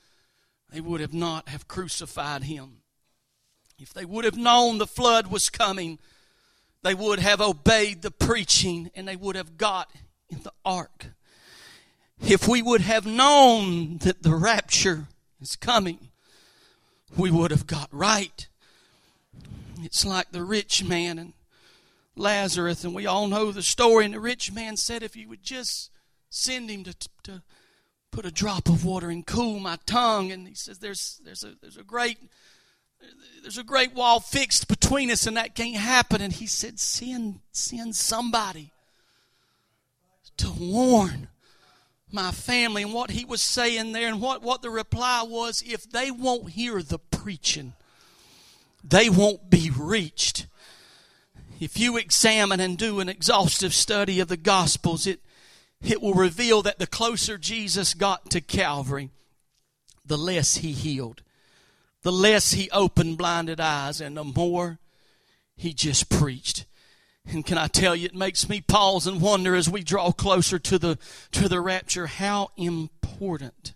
[0.72, 2.78] they would have not have crucified him.
[3.78, 5.98] If they would have known the flood was coming,
[6.82, 9.90] they would have obeyed the preaching and they would have got
[10.28, 11.06] in the ark.
[12.20, 15.06] If we would have known that the rapture
[15.40, 16.10] is coming,
[17.16, 18.46] we would have got right.
[19.82, 21.32] It's like the rich man and
[22.16, 24.04] Lazarus, and we all know the story.
[24.04, 25.90] And the rich man said, If you would just
[26.28, 26.94] send him to,
[27.24, 27.42] to
[28.10, 30.32] put a drop of water and cool my tongue.
[30.32, 32.18] And he says, There's, there's, a, there's a great.
[33.40, 36.20] There's a great wall fixed between us, and that can't happen.
[36.20, 38.72] And he said, Send, send somebody
[40.36, 41.28] to warn
[42.12, 42.82] my family.
[42.82, 46.50] And what he was saying there, and what, what the reply was if they won't
[46.50, 47.72] hear the preaching,
[48.84, 50.46] they won't be reached
[51.60, 55.20] if you examine and do an exhaustive study of the Gospels, it,
[55.82, 59.10] it will reveal that the closer Jesus got to Calvary,
[60.04, 61.22] the less he healed,
[62.02, 64.78] the less he opened blinded eyes, and the more
[65.54, 66.64] he just preached.
[67.26, 70.58] And can I tell you, it makes me pause and wonder as we draw closer
[70.58, 70.98] to the,
[71.32, 73.74] to the rapture how important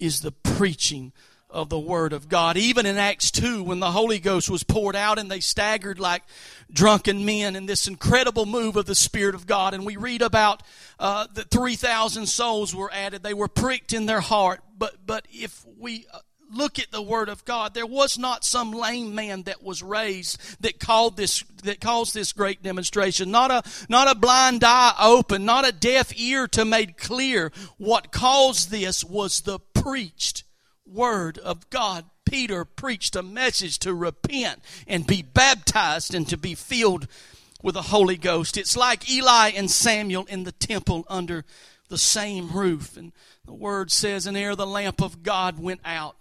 [0.00, 1.12] is the preaching
[1.56, 2.58] of the Word of God.
[2.58, 6.22] Even in Acts 2, when the Holy Ghost was poured out and they staggered like
[6.70, 9.72] drunken men in this incredible move of the Spirit of God.
[9.72, 10.62] And we read about
[10.98, 13.22] uh, that 3,000 souls were added.
[13.22, 14.60] They were pricked in their heart.
[14.78, 16.18] But, but if we uh,
[16.52, 17.74] look at the word of God.
[17.74, 22.32] There was not some lame man that was raised that called this that caused this
[22.32, 23.32] great demonstration.
[23.32, 27.50] Not a not a blind eye open, not a deaf ear to made clear.
[27.78, 30.44] What caused this was the preached
[30.86, 32.04] word of God.
[32.24, 37.06] Peter preached a message to repent and be baptized and to be filled
[37.62, 38.56] with the Holy Ghost.
[38.56, 41.44] It's like Eli and Samuel in the temple under
[41.88, 42.96] the same roof.
[42.96, 43.12] And
[43.44, 46.16] the word says, and ere the lamp of God went out,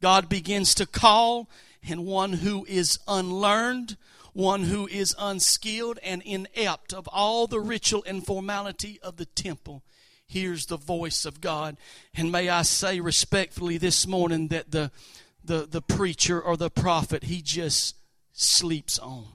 [0.00, 1.48] God begins to call,
[1.86, 3.96] and one who is unlearned,
[4.32, 9.82] one who is unskilled and inept of all the ritual and formality of the temple
[10.30, 11.76] hears the voice of God.
[12.14, 14.90] And may I say respectfully this morning that the,
[15.44, 17.96] the, the preacher or the prophet, he just
[18.32, 19.26] sleeps on.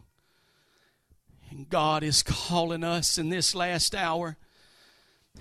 [1.50, 4.38] And God is calling us in this last hour.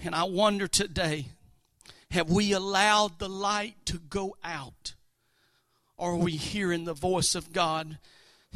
[0.05, 1.27] And I wonder today,
[2.11, 4.95] have we allowed the light to go out?
[5.99, 7.99] are we hearing the voice of God?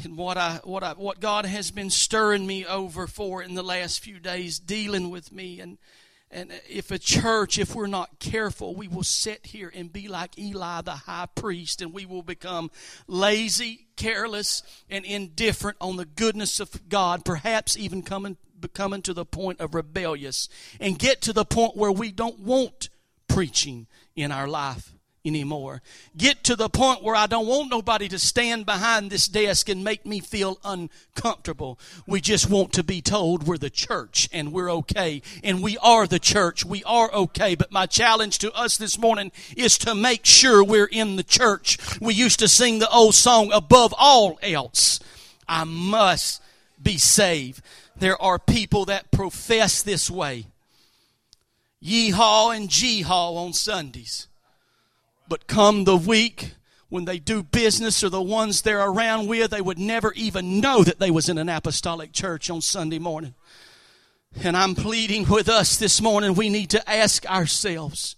[0.03, 3.65] And what I what I what God has been stirring me over for in the
[3.65, 5.79] last few days, dealing with me and
[6.31, 10.39] and if a church, if we're not careful, we will sit here and be like
[10.39, 12.71] Eli the high priest, and we will become
[13.07, 18.37] lazy, careless, and indifferent on the goodness of God, perhaps even coming,
[18.75, 20.49] coming to the point of rebellious,
[20.81, 22.91] and get to the point where we don't want
[23.27, 24.93] preaching in our life
[25.25, 25.83] anymore.
[26.17, 29.85] Get to the point where I don't want nobody to stand behind this desk and
[29.85, 31.79] make me feel uncomfortable.
[32.07, 35.23] We just want to be told we're the church and we're okay.
[35.43, 36.65] And we are the church.
[36.65, 37.55] We are okay.
[37.55, 41.79] But my challenge to us this morning is to make sure we're in the church.
[42.01, 45.01] We used to sing the old song, above all else,
[45.49, 46.43] I must
[46.83, 47.63] be saved.
[47.97, 50.47] There are people that profess this way.
[51.83, 54.27] Yeehaw and Jeehaw on Sundays.
[55.29, 56.55] But come the week
[56.89, 60.83] when they do business or the ones they're around with, they would never even know
[60.83, 63.35] that they was in an apostolic church on Sunday morning.
[64.43, 68.17] And I'm pleading with us this morning, we need to ask ourselves,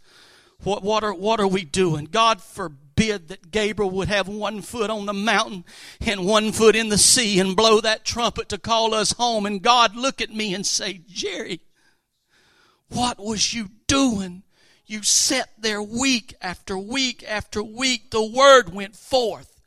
[0.63, 2.05] what, what, are, what are we doing?
[2.05, 5.65] God forbid that Gabriel would have one foot on the mountain
[6.01, 9.47] and one foot in the sea and blow that trumpet to call us home.
[9.47, 11.63] And God look at me and say, Jerry,
[12.89, 14.43] what was you doing
[14.91, 18.11] you sat there week after week after week.
[18.11, 19.61] The word went forth.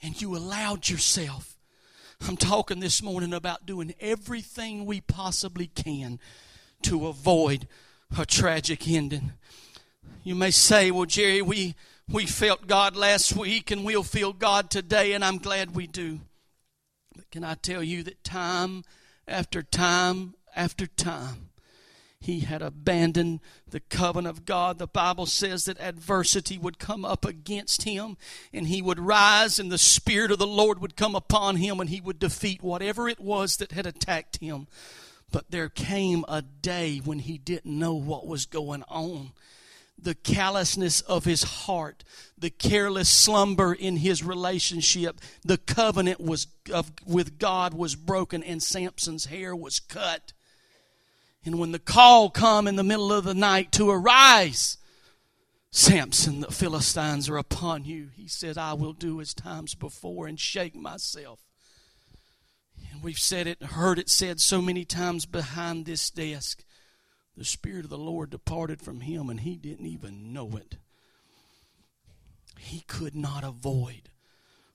[0.00, 1.56] And you allowed yourself.
[2.26, 6.20] I'm talking this morning about doing everything we possibly can
[6.82, 7.66] to avoid
[8.16, 9.32] a tragic ending.
[10.22, 11.74] You may say, well, Jerry, we,
[12.08, 16.20] we felt God last week and we'll feel God today, and I'm glad we do.
[17.16, 18.84] But can I tell you that time
[19.26, 21.47] after time after time,
[22.20, 24.78] he had abandoned the covenant of God.
[24.78, 28.16] The Bible says that adversity would come up against him
[28.52, 31.88] and he would rise and the Spirit of the Lord would come upon him and
[31.88, 34.66] he would defeat whatever it was that had attacked him.
[35.30, 39.32] But there came a day when he didn't know what was going on.
[40.00, 42.04] The callousness of his heart,
[42.36, 48.62] the careless slumber in his relationship, the covenant was of, with God was broken, and
[48.62, 50.32] Samson's hair was cut
[51.48, 54.76] and when the call come in the middle of the night to arise,
[55.70, 58.08] Samson, the Philistines are upon you.
[58.14, 61.40] He said, I will do as times before and shake myself.
[62.92, 66.64] And we've said it, and heard it said so many times behind this desk.
[67.34, 70.76] The Spirit of the Lord departed from him and he didn't even know it.
[72.58, 74.10] He could not avoid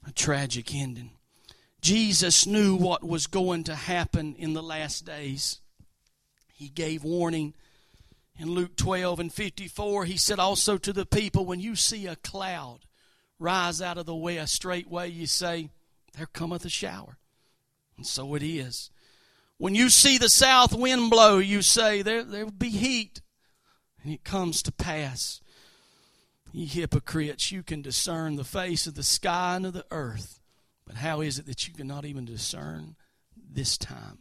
[0.07, 1.11] a tragic ending.
[1.81, 5.59] Jesus knew what was going to happen in the last days
[6.53, 7.53] he gave warning.
[8.39, 12.15] In Luke 12 and 54, he said also to the people, When you see a
[12.15, 12.79] cloud
[13.39, 15.69] rise out of the west, straightway you say,
[16.17, 17.17] There cometh a shower.
[17.97, 18.89] And so it is.
[19.57, 23.21] When you see the south wind blow, you say, There, there will be heat.
[24.03, 25.41] And it comes to pass.
[26.51, 30.39] Ye hypocrites, you can discern the face of the sky and of the earth.
[30.85, 32.95] But how is it that you cannot even discern
[33.35, 34.19] this time?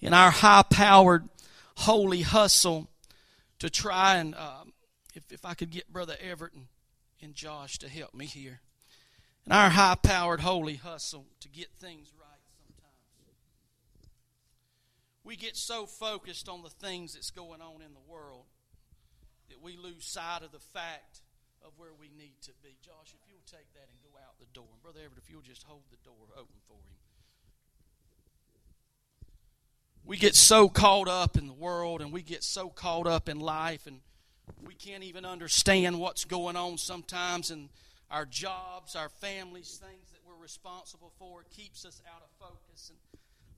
[0.00, 1.28] In our high powered
[1.76, 2.88] holy hustle
[3.58, 4.64] to try and, uh,
[5.14, 6.66] if, if I could get Brother Everett and,
[7.22, 8.60] and Josh to help me here.
[9.46, 14.08] In our high powered, holy hustle to get things right sometimes.
[15.22, 18.46] We get so focused on the things that's going on in the world
[19.50, 21.20] that we lose sight of the fact
[21.64, 22.76] of where we need to be.
[22.80, 24.68] Josh, if you'll take that and go out the door.
[24.72, 27.03] And Brother Everett, if you'll just hold the door open for him.
[30.06, 33.40] We get so caught up in the world and we get so caught up in
[33.40, 34.00] life and
[34.66, 37.70] we can't even understand what's going on sometimes in
[38.10, 41.44] our jobs, our families, things that we're responsible for.
[41.56, 42.90] Keeps us out of focus.
[42.90, 42.98] And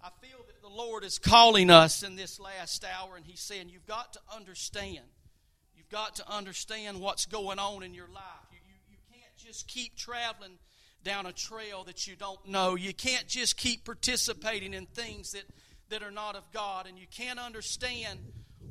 [0.00, 3.68] I feel that the Lord is calling us in this last hour and He's saying,
[3.68, 5.04] You've got to understand.
[5.76, 8.46] You've got to understand what's going on in your life.
[8.52, 10.58] You, you, you can't just keep traveling
[11.02, 12.76] down a trail that you don't know.
[12.76, 15.44] You can't just keep participating in things that
[15.90, 18.20] that are not of God, and you can't understand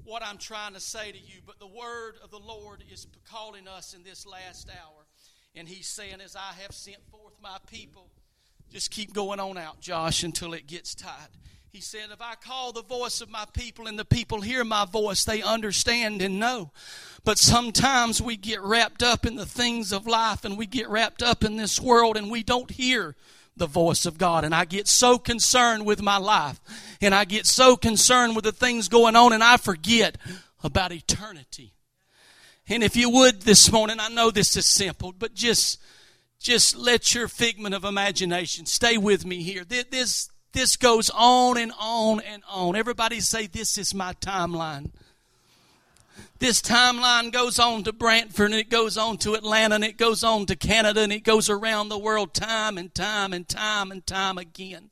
[0.03, 1.41] what I'm trying to say to you.
[1.45, 5.05] But the word of the Lord is calling us in this last hour.
[5.55, 8.09] And He's saying, As I have sent forth my people,
[8.71, 11.29] just keep going on out, Josh, until it gets tight.
[11.71, 14.85] He said, If I call the voice of my people and the people hear my
[14.85, 16.71] voice, they understand and know.
[17.23, 21.23] But sometimes we get wrapped up in the things of life and we get wrapped
[21.23, 23.15] up in this world and we don't hear
[23.57, 24.43] the voice of God.
[24.43, 26.59] And I get so concerned with my life.
[27.01, 30.17] And I get so concerned with the things going on and I forget
[30.63, 31.73] about eternity.
[32.67, 35.79] And if you would this morning, I know this is simple, but just,
[36.39, 39.63] just let your figment of imagination stay with me here.
[39.63, 42.75] This, this goes on and on and on.
[42.75, 44.91] Everybody say, this is my timeline.
[46.37, 50.21] This timeline goes on to Branford and it goes on to Atlanta and it goes
[50.21, 54.05] on to Canada and it goes around the world time and time and time and
[54.05, 54.89] time again.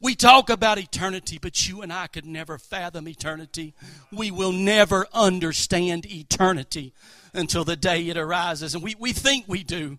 [0.00, 3.74] We talk about eternity, but you and I could never fathom eternity.
[4.10, 6.94] We will never understand eternity
[7.34, 8.74] until the day it arises.
[8.74, 9.98] And we, we think we do.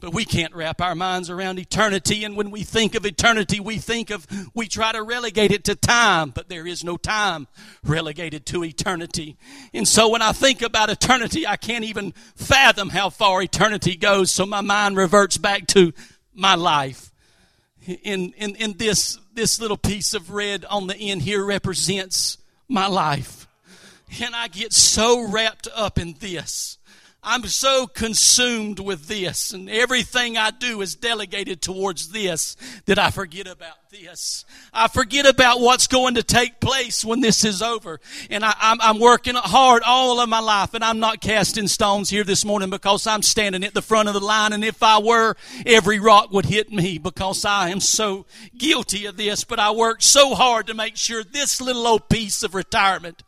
[0.00, 2.24] But we can't wrap our minds around eternity.
[2.24, 5.74] And when we think of eternity, we think of, we try to relegate it to
[5.74, 7.46] time, but there is no time
[7.84, 9.36] relegated to eternity.
[9.74, 14.30] And so when I think about eternity, I can't even fathom how far eternity goes.
[14.30, 15.92] So my mind reverts back to
[16.34, 17.12] my life.
[17.86, 22.38] In, in, in this, this little piece of red on the end here represents
[22.68, 23.46] my life.
[24.22, 26.78] And I get so wrapped up in this
[27.22, 32.56] I'm so consumed with this, and everything I do is delegated towards this
[32.86, 34.46] that I forget about this.
[34.72, 38.00] I forget about what's going to take place when this is over.
[38.30, 42.24] And I, am working hard all of my life, and I'm not casting stones here
[42.24, 45.36] this morning because I'm standing at the front of the line, and if I were,
[45.66, 48.24] every rock would hit me because I am so
[48.56, 49.44] guilty of this.
[49.44, 53.22] But I worked so hard to make sure this little old piece of retirement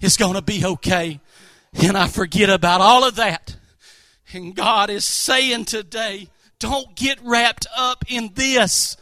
[0.00, 1.20] is going to be okay
[1.78, 3.56] and I forget about all of that.
[4.32, 8.96] And God is saying today, don't get wrapped up in this.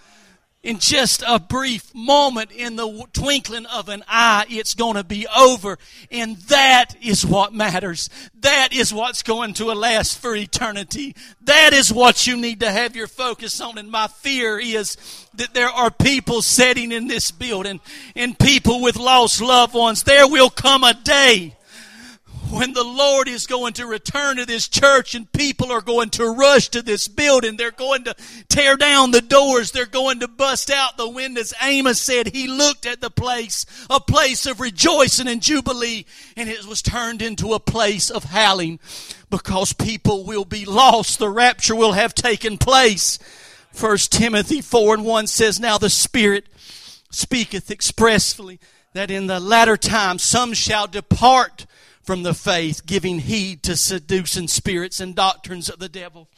[0.62, 5.26] In just a brief moment, in the twinkling of an eye, it's going to be
[5.26, 5.78] over.
[6.10, 8.08] And that is what matters.
[8.40, 11.14] That is what's going to last for eternity.
[11.42, 13.76] That is what you need to have your focus on.
[13.76, 14.96] And my fear is
[15.34, 17.80] that there are people sitting in this building
[18.16, 20.04] and people with lost loved ones.
[20.04, 21.56] There will come a day
[22.54, 26.30] when the Lord is going to return to this church and people are going to
[26.30, 28.14] rush to this building, they're going to
[28.48, 31.52] tear down the doors, they're going to bust out the windows.
[31.62, 36.64] Amos said he looked at the place, a place of rejoicing and jubilee, and it
[36.66, 38.78] was turned into a place of howling
[39.30, 41.18] because people will be lost.
[41.18, 43.18] The rapture will have taken place.
[43.72, 46.46] First Timothy 4 and 1 says, Now the Spirit
[47.10, 48.60] speaketh expressly
[48.92, 51.66] that in the latter time some shall depart
[52.04, 56.28] from the faith, giving heed to seducing spirits and doctrines of the devil.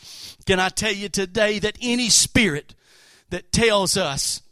[0.47, 2.75] Can I tell you today that any spirit
[3.31, 4.43] that tells us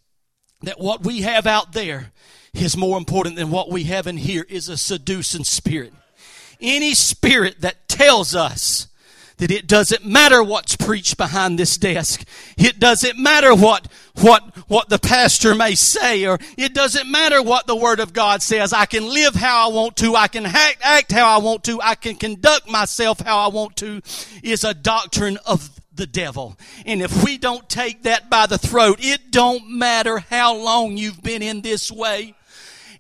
[0.62, 2.12] that what we have out there
[2.54, 5.92] is more important than what we have in here is a seducing spirit.
[6.60, 8.88] Any spirit that tells us
[9.39, 12.24] that it doesn't matter what's preached behind this desk.
[12.57, 13.89] It doesn't matter what,
[14.20, 18.43] what, what the pastor may say, or it doesn't matter what the Word of God
[18.43, 18.72] says.
[18.72, 20.14] I can live how I want to.
[20.14, 21.80] I can act, act how I want to.
[21.82, 24.01] I can conduct myself how I want to,
[24.43, 26.57] is a doctrine of the devil.
[26.87, 31.22] And if we don't take that by the throat, it don't matter how long you've
[31.22, 32.35] been in this way.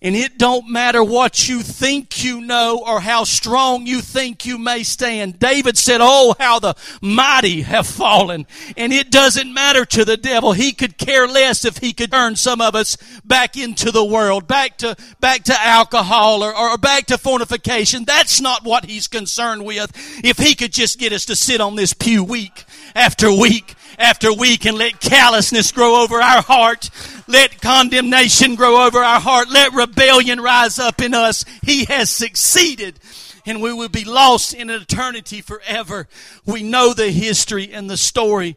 [0.04, 4.58] And it don't matter what you think you know or how strong you think you
[4.58, 5.38] may stand.
[5.38, 8.46] David said, Oh, how the mighty have fallen.
[8.76, 10.52] And it doesn't matter to the devil.
[10.52, 14.46] He could care less if he could turn some of us back into the world,
[14.46, 18.04] back to, back to alcohol or, or back to fornication.
[18.04, 19.90] That's not what he's concerned with.
[20.22, 24.32] If he could just get us to sit on this pew week after week after
[24.32, 26.90] week and let callousness grow over our heart.
[27.26, 29.48] Let condemnation grow over our heart.
[29.50, 31.44] Let rebellion rise up in us.
[31.62, 32.98] He has succeeded
[33.46, 36.08] and we will be lost in eternity forever.
[36.46, 38.56] We know the history and the story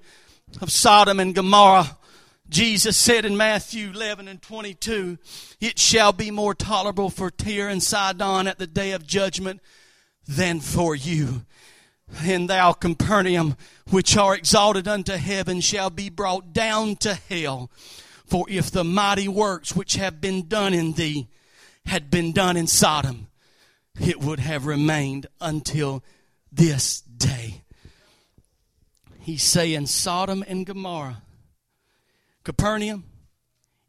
[0.62, 1.98] of Sodom and Gomorrah.
[2.50, 5.18] Jesus said in Matthew 11 and 22,
[5.60, 9.62] It shall be more tolerable for Tyre and Sidon at the day of judgment
[10.26, 11.46] than for you.
[12.22, 13.58] And thou, Capernaum,
[13.90, 17.70] which are exalted unto heaven, shall be brought down to hell.
[18.28, 21.30] For if the mighty works which have been done in thee
[21.86, 23.28] had been done in Sodom,
[24.00, 26.04] it would have remained until
[26.52, 27.64] this day.
[29.22, 31.24] He's saying Sodom and Gomorrah.
[32.44, 33.06] Capernaum,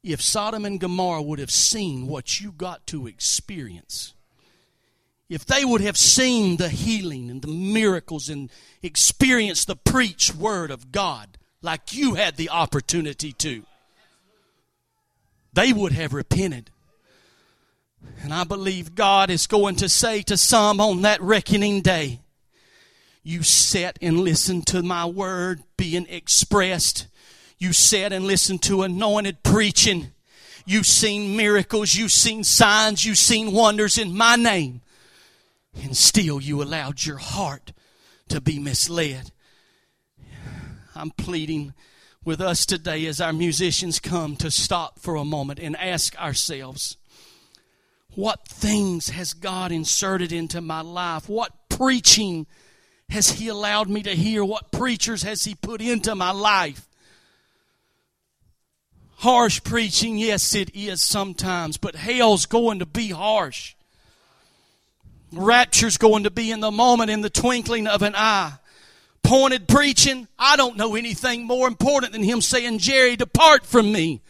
[0.03, 4.15] if Sodom and Gomorrah would have seen what you got to experience,
[5.29, 8.51] if they would have seen the healing and the miracles and
[8.83, 13.65] experienced the preached word of God like you had the opportunity to,
[15.59, 16.71] they would have repented.
[18.23, 22.21] And I believe God is going to say to some on that reckoning day,
[23.25, 27.09] You sat and listened to my word being expressed.
[27.59, 30.13] You sat and listened to anointed preaching.
[30.65, 31.93] You've seen miracles.
[31.93, 33.05] You've seen signs.
[33.05, 34.83] You've seen wonders in my name.
[35.83, 37.73] And still you allowed your heart
[38.29, 39.33] to be misled.
[40.95, 41.75] I'm pleading
[42.29, 46.99] with us today as our musicians come to stop for a moment and ask ourselves
[48.15, 51.27] what things has God inserted into my life?
[51.27, 52.47] What preaching
[53.09, 54.45] has He allowed me to hear?
[54.45, 56.87] What preachers has He put into my life?
[59.17, 63.75] Harsh preaching, yes, it is sometimes, but hell's going to be harsh.
[65.33, 68.59] Rapture's going to be in the moment, in the twinkling of an eye
[69.29, 74.23] pointed preaching, I don't know anything more important than him saying, Jerry, depart from me.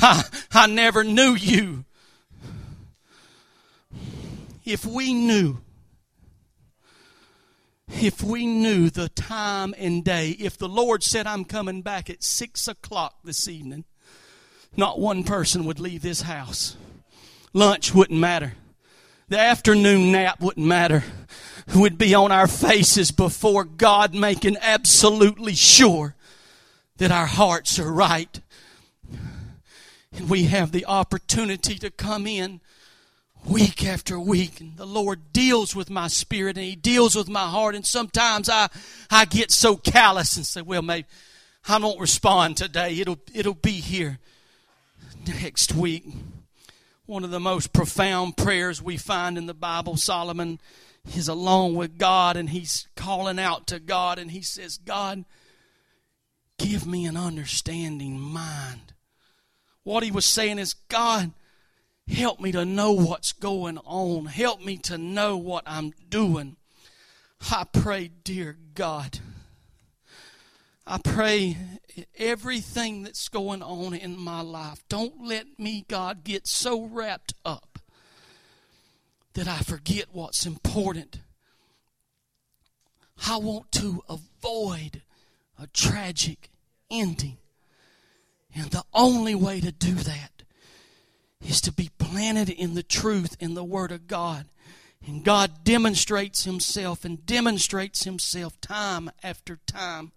[0.00, 1.84] I, I never knew you.
[4.64, 5.58] If we knew,
[7.88, 12.22] if we knew the time and day, if the Lord said, I'm coming back at
[12.22, 13.84] six o'clock this evening,
[14.74, 16.74] not one person would leave this house.
[17.52, 18.54] Lunch wouldn't matter.
[19.28, 21.04] The afternoon nap wouldn't matter
[21.74, 26.14] would be on our faces before God, making absolutely sure
[26.98, 28.40] that our hearts are right.
[30.12, 32.60] And we have the opportunity to come in
[33.44, 37.48] week after week and the Lord deals with my spirit and He deals with my
[37.48, 37.74] heart.
[37.74, 38.68] And sometimes I,
[39.10, 41.06] I get so callous and say, well, maybe
[41.68, 42.98] I won't respond today.
[42.98, 44.18] It'll, it'll be here
[45.26, 46.04] next week.
[47.06, 50.60] One of the most profound prayers we find in the Bible, Solomon
[51.04, 55.24] He's alone with God and he's calling out to God and he says, God,
[56.58, 58.94] give me an understanding mind.
[59.82, 61.32] What he was saying is, God,
[62.06, 64.26] help me to know what's going on.
[64.26, 66.56] Help me to know what I'm doing.
[67.50, 69.18] I pray, dear God,
[70.86, 71.56] I pray
[72.16, 77.71] everything that's going on in my life, don't let me, God, get so wrapped up
[79.34, 81.20] that I forget what's important.
[83.26, 85.02] I want to avoid
[85.58, 86.50] a tragic
[86.90, 87.38] ending.
[88.54, 90.42] And the only way to do that
[91.40, 94.46] is to be planted in the truth in the Word of God.
[95.06, 100.12] And God demonstrates Himself and demonstrates Himself time after time.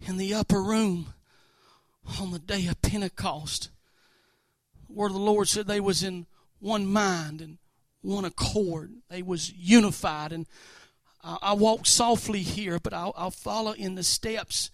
[0.00, 1.14] In the upper room
[2.20, 3.70] on the day of Pentecost,
[4.88, 6.26] where the Lord said they was in
[6.60, 7.58] one mind and
[8.04, 8.92] one accord.
[9.08, 10.32] They was unified.
[10.32, 10.46] And
[11.22, 14.70] I, I walk softly here, but I'll, I'll follow in the steps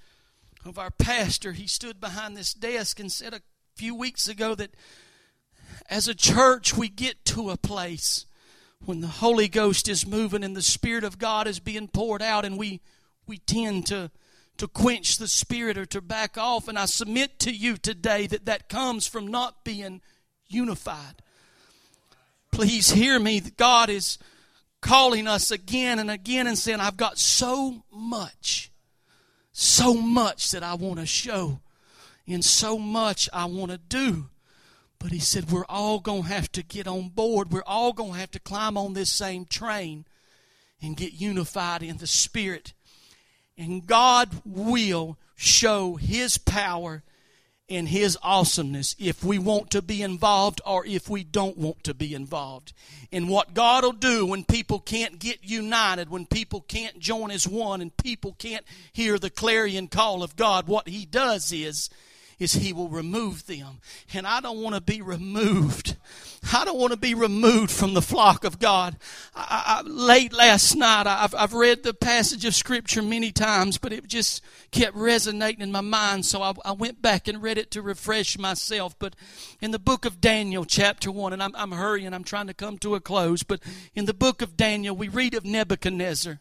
[0.64, 1.52] of our pastor.
[1.52, 3.42] He stood behind this desk and said a
[3.76, 4.74] few weeks ago that
[5.88, 8.26] as a church we get to a place
[8.84, 12.44] when the Holy Ghost is moving and the Spirit of God is being poured out,
[12.44, 12.80] and we
[13.26, 14.10] we tend to
[14.56, 16.68] to quench the Spirit or to back off.
[16.68, 20.00] And I submit to you today that that comes from not being
[20.48, 21.22] unified.
[22.50, 23.40] Please hear me.
[23.40, 24.18] God is
[24.80, 28.70] calling us again and again and saying, I've got so much,
[29.52, 31.60] so much that I want to show,
[32.26, 34.28] and so much I want to do.
[34.98, 37.50] But he said, We're all going to have to get on board.
[37.50, 40.04] We're all going to have to climb on this same train
[40.82, 42.74] and get unified in the Spirit.
[43.56, 47.02] And God will show His power
[47.70, 51.94] and His awesomeness if we want to be involved or if we don't want to
[51.94, 52.72] be involved.
[53.10, 57.48] In what God will do when people can't get united, when people can't join as
[57.48, 61.88] one, and people can't hear the clarion call of God, what He does is
[62.40, 63.80] is he will remove them.
[64.14, 65.89] And I don't want to be removed.
[66.52, 68.96] I don't want to be removed from the flock of God.
[69.34, 73.92] I, I, late last night, I've, I've read the passage of Scripture many times, but
[73.92, 76.24] it just kept resonating in my mind.
[76.26, 78.98] So I, I went back and read it to refresh myself.
[78.98, 79.14] But
[79.60, 82.78] in the book of Daniel, chapter 1, and I'm, I'm hurrying, I'm trying to come
[82.78, 83.60] to a close, but
[83.94, 86.40] in the book of Daniel, we read of Nebuchadnezzar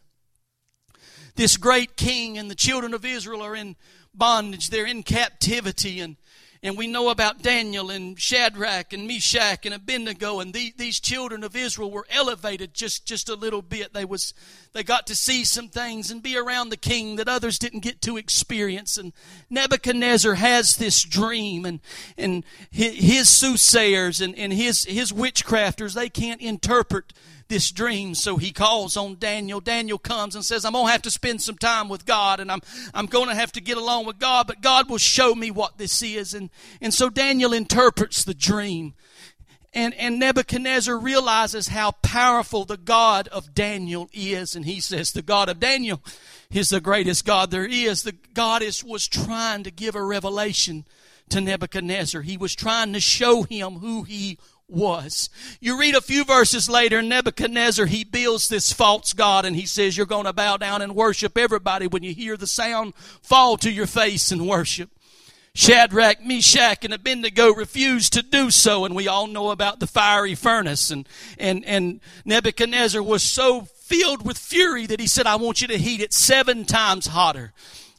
[1.36, 3.76] this great king and the children of Israel are in
[4.12, 4.68] bondage.
[4.68, 6.00] They're in captivity.
[6.00, 6.16] And,
[6.62, 10.40] and we know about Daniel and Shadrach and Meshach and Abednego.
[10.40, 13.94] And the, these children of Israel were elevated just, just a little bit.
[13.94, 14.34] They, was,
[14.74, 18.02] they got to see some things and be around the king that others didn't get
[18.02, 18.98] to experience.
[18.98, 19.14] And
[19.48, 21.64] Nebuchadnezzar has this dream.
[21.64, 21.80] And,
[22.18, 27.14] and his soothsayers and, and his, his witchcrafters, they can't interpret
[27.50, 28.14] this dream.
[28.14, 29.60] So he calls on Daniel.
[29.60, 32.50] Daniel comes and says, I'm going to have to spend some time with God and
[32.50, 32.62] I'm,
[32.94, 35.76] I'm going to have to get along with God, but God will show me what
[35.76, 36.32] this is.
[36.32, 36.48] And,
[36.80, 38.94] and so Daniel interprets the dream.
[39.72, 44.56] And, and Nebuchadnezzar realizes how powerful the God of Daniel is.
[44.56, 46.02] And he says, The God of Daniel
[46.50, 48.02] is the greatest God there is.
[48.02, 50.86] The God is, was trying to give a revelation
[51.28, 52.22] to Nebuchadnezzar.
[52.22, 54.38] He was trying to show him who he
[54.70, 55.30] was.
[55.60, 59.96] You read a few verses later, Nebuchadnezzar, he builds this false god and he says,
[59.96, 63.70] You're going to bow down and worship everybody when you hear the sound, fall to
[63.70, 64.90] your face and worship.
[65.52, 70.36] Shadrach, Meshach, and Abednego refused to do so, and we all know about the fiery
[70.36, 70.90] furnace.
[70.90, 71.08] And,
[71.38, 75.76] and, and Nebuchadnezzar was so filled with fury that he said, I want you to
[75.76, 77.52] heat it seven times hotter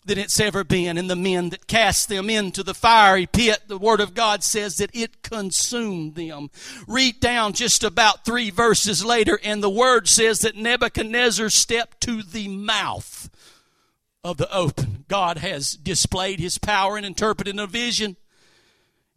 [0.06, 0.98] than it's ever been.
[0.98, 4.78] And the men that cast them into the fiery pit, the Word of God says
[4.78, 6.50] that it consumed them.
[6.88, 12.24] Read down just about three verses later, and the Word says that Nebuchadnezzar stepped to
[12.24, 13.30] the mouth
[14.24, 15.06] of the open.
[15.08, 18.18] God has displayed His power in interpreting a vision.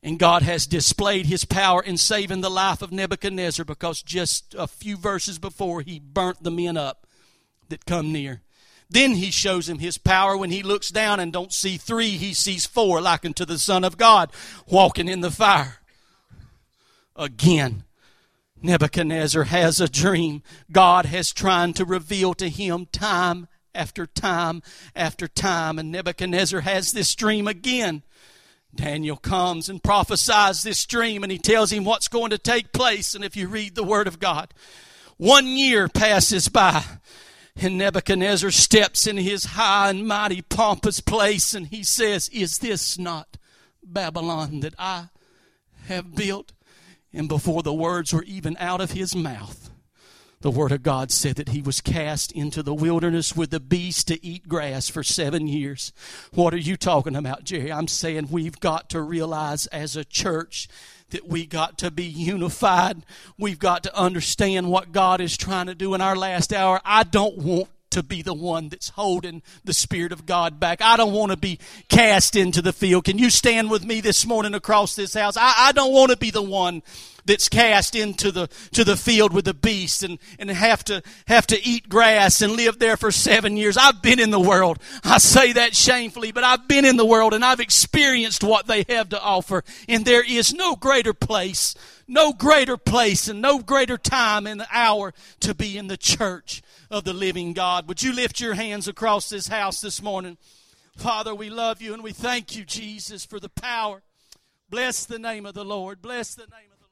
[0.02, 4.66] And God has displayed His power in saving the life of Nebuchadnezzar because just a
[4.66, 7.06] few verses before he burnt the men up
[7.70, 8.42] that come near.
[8.94, 12.32] Then he shows him his power when he looks down and don't see three, he
[12.32, 14.30] sees four, like unto the Son of God
[14.68, 15.78] walking in the fire.
[17.16, 17.82] Again,
[18.62, 20.44] Nebuchadnezzar has a dream.
[20.70, 24.62] God has trying to reveal to him time after time
[24.94, 25.80] after time.
[25.80, 28.04] And Nebuchadnezzar has this dream again.
[28.72, 33.16] Daniel comes and prophesies this dream and he tells him what's going to take place.
[33.16, 34.54] And if you read the Word of God,
[35.16, 36.84] one year passes by
[37.56, 42.98] and Nebuchadnezzar steps in his high and mighty pompous place and he says, Is this
[42.98, 43.36] not
[43.82, 45.08] Babylon that I
[45.86, 46.52] have built?
[47.12, 49.70] And before the words were even out of his mouth,
[50.40, 54.04] the Word of God said that he was cast into the wilderness with the beasts
[54.04, 55.92] to eat grass for seven years.
[56.34, 57.72] What are you talking about, Jerry?
[57.72, 60.68] I'm saying we've got to realize as a church
[61.14, 63.04] that we got to be unified.
[63.38, 66.80] We've got to understand what God is trying to do in our last hour.
[66.84, 70.82] I don't want to be the one that's holding the Spirit of God back.
[70.82, 73.04] I don't want to be cast into the field.
[73.04, 75.36] Can you stand with me this morning across this house?
[75.36, 76.82] I, I don't want to be the one
[77.24, 81.46] that's cast into the to the field with the beast and, and have to have
[81.46, 83.76] to eat grass and live there for seven years.
[83.76, 84.80] I've been in the world.
[85.04, 88.84] I say that shamefully, but I've been in the world and I've experienced what they
[88.88, 89.62] have to offer.
[89.88, 91.76] And there is no greater place,
[92.08, 96.62] no greater place, and no greater time in the hour to be in the church
[96.94, 97.88] of the living God.
[97.88, 100.38] Would you lift your hands across this house this morning?
[100.96, 104.02] Father, we love you and we thank you, Jesus, for the power.
[104.70, 106.00] Bless the name of the Lord.
[106.00, 106.86] Bless the name of the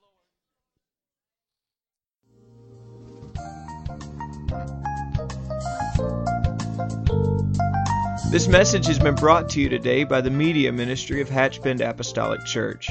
[8.18, 8.32] Lord.
[8.32, 12.44] This message has been brought to you today by the Media Ministry of Hatchbend Apostolic
[12.44, 12.90] Church.